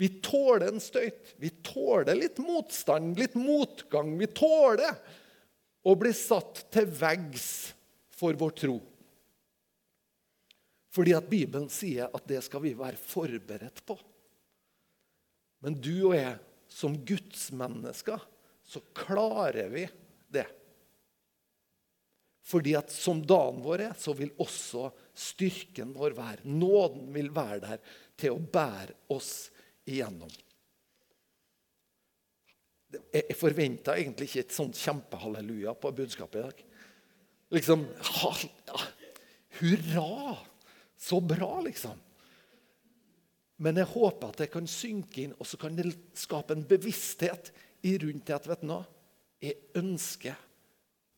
Vi 0.00 0.08
tåler 0.24 0.70
en 0.70 0.80
støyt. 0.80 1.34
Vi 1.36 1.50
tåler 1.64 2.16
litt 2.16 2.38
motstand, 2.40 3.18
litt 3.20 3.34
motgang. 3.36 4.14
Vi 4.16 4.30
tåler 4.32 4.96
å 5.84 5.92
bli 6.00 6.12
satt 6.16 6.62
til 6.72 6.88
veggs 6.88 7.50
for 8.20 8.36
vår 8.36 8.56
tro. 8.62 8.76
Fordi 10.90 11.14
at 11.16 11.28
Bibelen 11.30 11.70
sier 11.72 12.10
at 12.12 12.26
det 12.28 12.42
skal 12.44 12.64
vi 12.64 12.74
være 12.76 12.98
forberedt 13.00 13.84
på. 13.86 13.96
Men 15.64 15.76
du 15.78 15.94
og 16.10 16.16
jeg 16.18 16.36
som 16.70 16.96
gudsmennesker, 17.06 18.20
så 18.64 18.82
klarer 18.94 19.70
vi 19.72 19.86
det. 20.30 20.46
Fordi 22.50 22.74
at 22.78 22.90
som 22.90 23.20
dagen 23.22 23.60
vår 23.62 23.86
er, 23.90 23.96
så 23.98 24.14
vil 24.16 24.32
også 24.42 24.88
styrken 25.14 25.92
vår 25.94 26.16
være. 26.18 26.46
Nåden 26.48 27.10
vil 27.14 27.30
være 27.34 27.60
der 27.66 27.82
til 28.18 28.34
å 28.34 28.42
bære 28.42 28.96
oss 29.14 29.50
igjennom. 29.86 30.30
Jeg 32.90 33.36
forventa 33.38 33.94
egentlig 33.94 34.26
ikke 34.26 34.42
et 34.42 34.54
sånt 34.56 34.78
kjempehalleluja 34.78 35.76
på 35.78 35.92
budskapet 35.94 36.40
i 36.40 36.46
dag. 36.48 36.64
Liksom 37.50 37.86
Hurra! 39.60 40.38
Så 40.96 41.20
bra, 41.20 41.60
liksom. 41.64 41.96
Men 43.60 43.76
jeg 43.80 43.88
håper 43.92 44.30
at 44.30 44.40
det 44.40 44.50
kan 44.52 44.68
synke 44.68 45.24
inn, 45.24 45.34
og 45.36 45.48
så 45.48 45.58
kan 45.60 45.74
det 45.76 45.90
skape 46.16 46.54
en 46.56 46.64
bevissthet 46.68 47.50
i 47.88 47.96
rundt 48.00 48.26
det 48.28 48.36
at 48.36 48.48
vet 48.48 48.62
du 48.62 48.70
noe, 48.70 48.86
jeg 49.40 49.56
ønsker 49.80 50.36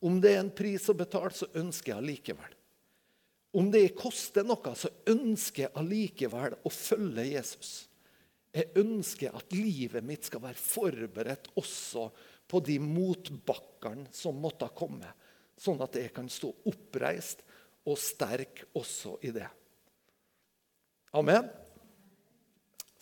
Om 0.03 0.19
det 0.23 0.33
er 0.35 0.41
en 0.41 0.51
pris 0.51 0.89
å 0.91 0.97
betale, 0.99 1.31
så 1.31 1.47
ønsker 1.59 1.93
jeg 1.93 2.01
allikevel. 2.01 2.55
Om 3.55 3.69
det 3.71 3.93
koster 3.95 4.47
noe, 4.47 4.73
så 4.75 4.91
ønsker 5.13 5.67
jeg 5.67 5.75
allikevel 5.79 6.57
å 6.67 6.73
følge 6.75 7.27
Jesus. 7.29 7.73
Jeg 8.51 8.73
ønsker 8.83 9.37
at 9.39 9.55
livet 9.55 10.03
mitt 10.05 10.27
skal 10.27 10.43
være 10.43 10.59
forberedt 10.59 11.53
også 11.61 12.09
på 12.51 12.61
de 12.67 12.81
motbakkene 12.83 14.11
som 14.15 14.43
måtte 14.43 14.67
komme, 14.75 15.07
sånn 15.59 15.83
at 15.85 15.99
jeg 15.99 16.13
kan 16.15 16.29
stå 16.33 16.53
oppreist 16.69 17.43
og 17.89 17.99
sterk 17.99 18.65
også 18.79 19.19
i 19.27 19.33
det. 19.35 19.49
Amen 21.19 21.51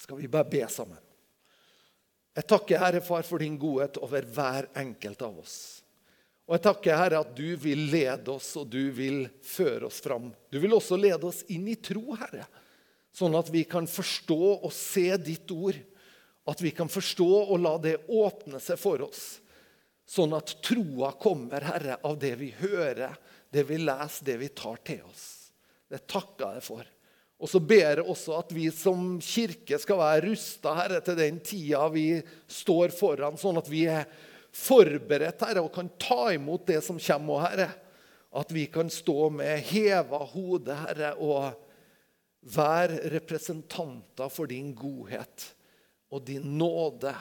skal 0.01 0.17
vi 0.17 0.29
bare 0.29 0.49
be 0.49 0.65
sammen. 0.69 0.99
Jeg 2.35 2.47
takker, 2.49 2.81
Herre 2.81 3.03
Far, 3.05 3.23
for 3.27 3.43
din 3.43 3.59
godhet 3.61 3.99
over 4.01 4.25
hver 4.25 4.71
enkelt 4.81 5.21
av 5.27 5.43
oss. 5.43 5.59
Og 6.49 6.57
jeg 6.57 6.65
takker, 6.65 6.97
Herre, 6.97 7.21
at 7.21 7.35
du 7.37 7.53
vil 7.61 7.85
lede 7.93 8.33
oss, 8.33 8.49
og 8.59 8.71
du 8.73 8.89
vil 8.97 9.27
føre 9.45 9.91
oss 9.91 10.01
fram. 10.03 10.31
Du 10.51 10.57
vil 10.63 10.73
også 10.75 10.99
lede 10.99 11.27
oss 11.29 11.43
inn 11.53 11.69
i 11.71 11.77
tro, 11.77 12.17
Herre, 12.19 12.47
sånn 13.15 13.37
at 13.39 13.51
vi 13.53 13.65
kan 13.69 13.87
forstå 13.91 14.41
og 14.57 14.73
se 14.75 15.07
ditt 15.21 15.51
ord. 15.55 15.79
At 16.49 16.63
vi 16.65 16.73
kan 16.75 16.89
forstå 16.91 17.29
og 17.43 17.61
la 17.61 17.77
det 17.83 17.99
åpne 18.09 18.59
seg 18.63 18.81
for 18.81 19.05
oss, 19.05 19.39
Sånn 20.11 20.33
at 20.35 20.57
troa 20.67 21.13
kommer, 21.21 21.63
Herre, 21.63 22.01
av 22.03 22.17
det 22.19 22.33
vi 22.41 22.49
hører, 22.59 23.15
det 23.51 23.63
vi 23.69 23.77
leser, 23.79 24.27
det 24.27 24.41
vi 24.41 24.49
tar 24.59 24.81
til 24.83 25.05
oss. 25.07 25.53
Det 25.87 26.03
takker 26.11 26.57
jeg 26.57 26.65
for. 26.67 26.89
Og 27.41 27.49
så 27.49 27.61
ber 27.63 28.01
jeg 28.01 28.05
også 28.05 28.35
at 28.37 28.51
vi 28.53 28.67
som 28.75 29.15
kirke 29.23 29.79
skal 29.81 30.01
være 30.03 30.25
rusta 30.27 30.75
til 31.07 31.17
den 31.17 31.39
tida 31.47 31.87
vi 31.95 32.09
står 32.51 32.93
foran, 32.93 33.39
sånn 33.41 33.63
at 33.63 33.71
vi 33.71 33.87
er 33.89 34.05
forberedt 34.51 35.47
Herre, 35.47 35.63
og 35.63 35.73
kan 35.75 35.89
ta 36.01 36.33
imot 36.35 36.67
det 36.69 36.83
som 36.85 36.99
kommer. 36.99 37.47
Herre. 37.47 37.71
At 38.35 38.51
vi 38.55 38.67
kan 38.71 38.91
stå 38.91 39.31
med 39.35 39.63
heva 39.71 40.21
hode, 40.35 40.75
Herre, 40.85 41.15
og 41.23 41.55
være 42.51 43.13
representanter 43.15 44.31
for 44.33 44.51
din 44.51 44.75
godhet 44.75 45.53
og 46.11 46.25
din 46.27 46.47
nåde 46.59 47.15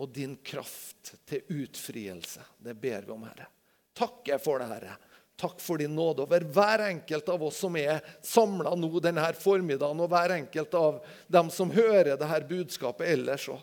og 0.00 0.10
din 0.14 0.36
kraft 0.36 1.14
til 1.28 1.42
utfrielse. 1.62 2.42
Det 2.58 2.74
ber 2.74 3.06
vi 3.06 3.12
om, 3.14 3.26
Herre. 3.28 3.46
Takk 3.94 4.30
for 4.42 4.58
det, 4.58 4.70
Herre. 4.72 4.96
Takk 5.36 5.60
for 5.60 5.78
din 5.78 5.94
nåde 5.94 6.22
over 6.22 6.46
hver 6.54 6.78
enkelt 6.88 7.28
av 7.28 7.42
oss 7.42 7.58
som 7.62 7.76
er 7.76 8.02
samla 8.22 8.74
nå 8.78 8.90
denne 9.02 9.26
formiddagen, 9.38 10.02
og 10.02 10.10
hver 10.12 10.36
enkelt 10.36 10.74
av 10.78 11.00
dem 11.26 11.50
som 11.50 11.72
hører 11.74 12.14
dette 12.14 12.40
budskapet 12.50 13.10
ellers 13.16 13.48
òg. 13.50 13.62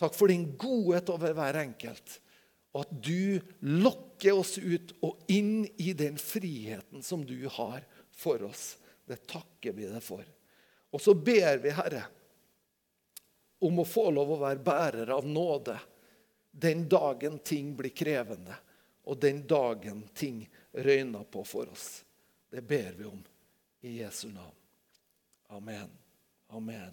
Takk 0.00 0.14
for 0.16 0.32
din 0.32 0.46
godhet 0.58 1.10
over 1.12 1.34
hver 1.36 1.58
enkelt, 1.60 2.20
og 2.72 2.84
at 2.86 2.92
du 3.04 3.40
lokker 3.82 4.38
oss 4.38 4.54
ut 4.58 4.94
og 5.04 5.18
inn 5.28 5.66
i 5.82 5.90
den 5.98 6.16
friheten 6.18 7.02
som 7.04 7.26
du 7.26 7.42
har 7.58 7.82
for 8.16 8.46
oss. 8.46 8.78
Det 9.04 9.18
takker 9.28 9.74
vi 9.74 9.90
deg 9.90 10.02
for. 10.04 10.22
Og 10.94 11.02
så 11.02 11.14
ber 11.14 11.58
vi, 11.62 11.74
Herre, 11.74 12.04
om 13.60 13.80
å 13.80 13.86
få 13.86 14.08
lov 14.14 14.34
å 14.34 14.40
være 14.40 14.64
bærer 14.64 15.12
av 15.14 15.26
nåde 15.28 15.76
den 16.50 16.88
dagen 16.88 17.38
ting 17.38 17.74
blir 17.76 17.94
krevende, 17.94 18.56
og 19.04 19.20
den 19.20 19.44
dagen 19.46 20.02
ting 20.14 20.42
røyner 20.72 21.24
på 21.30 21.44
for 21.46 21.70
oss. 21.70 22.02
Det 22.50 22.62
ber 22.62 22.94
vi 22.98 23.04
om 23.04 23.20
i 23.86 24.00
Jesu 24.00 24.28
navn. 24.28 24.56
Amen. 25.48 25.88
Amen. 26.50 26.90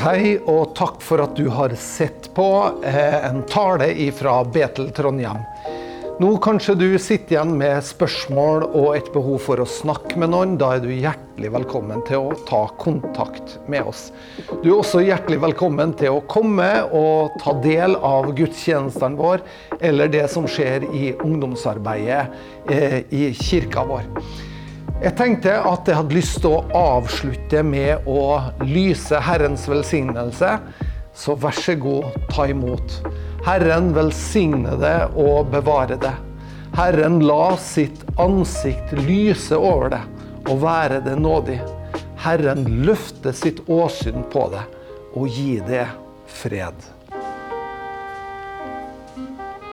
Hei, 0.00 0.38
og 0.48 0.72
takk 0.78 1.02
for 1.04 1.20
at 1.20 1.36
du 1.36 1.50
har 1.52 1.74
sett 1.76 2.30
på 2.36 2.48
eh, 2.84 3.18
en 3.28 3.42
tale 3.48 3.90
fra 4.16 4.40
Betel 4.48 4.88
Trondheim. 4.96 5.42
Nå 6.18 6.32
kanskje 6.42 6.74
du 6.74 6.88
sitter 6.98 7.36
igjen 7.36 7.52
med 7.60 7.84
spørsmål 7.84 8.64
og 8.72 8.96
et 8.96 9.12
behov 9.14 9.42
for 9.44 9.60
å 9.60 9.68
snakke 9.68 10.18
med 10.18 10.32
noen. 10.32 10.56
Da 10.58 10.74
er 10.76 10.82
du 10.82 10.88
hjertelig 10.90 11.27
velkommen 11.46 12.00
til 12.02 12.24
å 12.26 12.36
ta 12.48 12.64
kontakt 12.82 13.52
med 13.70 13.86
oss. 13.86 14.08
Du 14.64 14.72
er 14.72 14.74
også 14.74 15.04
hjertelig 15.04 15.38
velkommen 15.44 15.92
til 15.94 16.16
å 16.16 16.24
komme 16.26 16.66
og 16.90 17.36
ta 17.38 17.54
del 17.62 17.94
av 17.94 18.32
gudstjenestene 18.34 19.14
vår, 19.14 19.44
eller 19.78 20.10
det 20.10 20.24
som 20.32 20.48
skjer 20.50 20.88
i 20.90 21.12
ungdomsarbeidet 21.14 22.66
eh, 22.74 22.98
i 23.14 23.30
kirka 23.38 23.86
vår. 23.86 24.10
Jeg 24.98 25.14
tenkte 25.20 25.54
at 25.62 25.86
jeg 25.86 26.00
hadde 26.00 26.18
lyst 26.18 26.42
til 26.42 26.58
å 26.58 26.82
avslutte 26.98 27.62
med 27.62 28.10
å 28.10 28.42
lyse 28.66 29.22
Herrens 29.22 29.70
velsignelse. 29.70 30.56
Så 31.14 31.38
vær 31.38 31.54
så 31.54 31.78
god, 31.78 32.10
ta 32.34 32.50
imot. 32.50 32.98
Herren 33.46 33.92
velsigne 33.94 34.74
det 34.82 34.98
og 35.14 35.54
bevare 35.54 36.02
det. 36.02 36.16
Herren 36.74 37.22
la 37.22 37.54
sitt 37.62 38.02
ansikt 38.18 38.98
lyse 39.06 39.54
over 39.54 39.94
det 39.94 40.04
og 40.48 40.62
være 40.62 41.00
det 41.04 41.16
nådig. 41.20 41.58
Herren 42.18 42.64
løfte 42.84 43.32
sitt 43.36 43.62
åsyn 43.70 44.24
på 44.32 44.48
deg 44.52 45.16
og 45.18 45.28
gi 45.32 45.58
det 45.68 45.86
fred. 46.40 46.97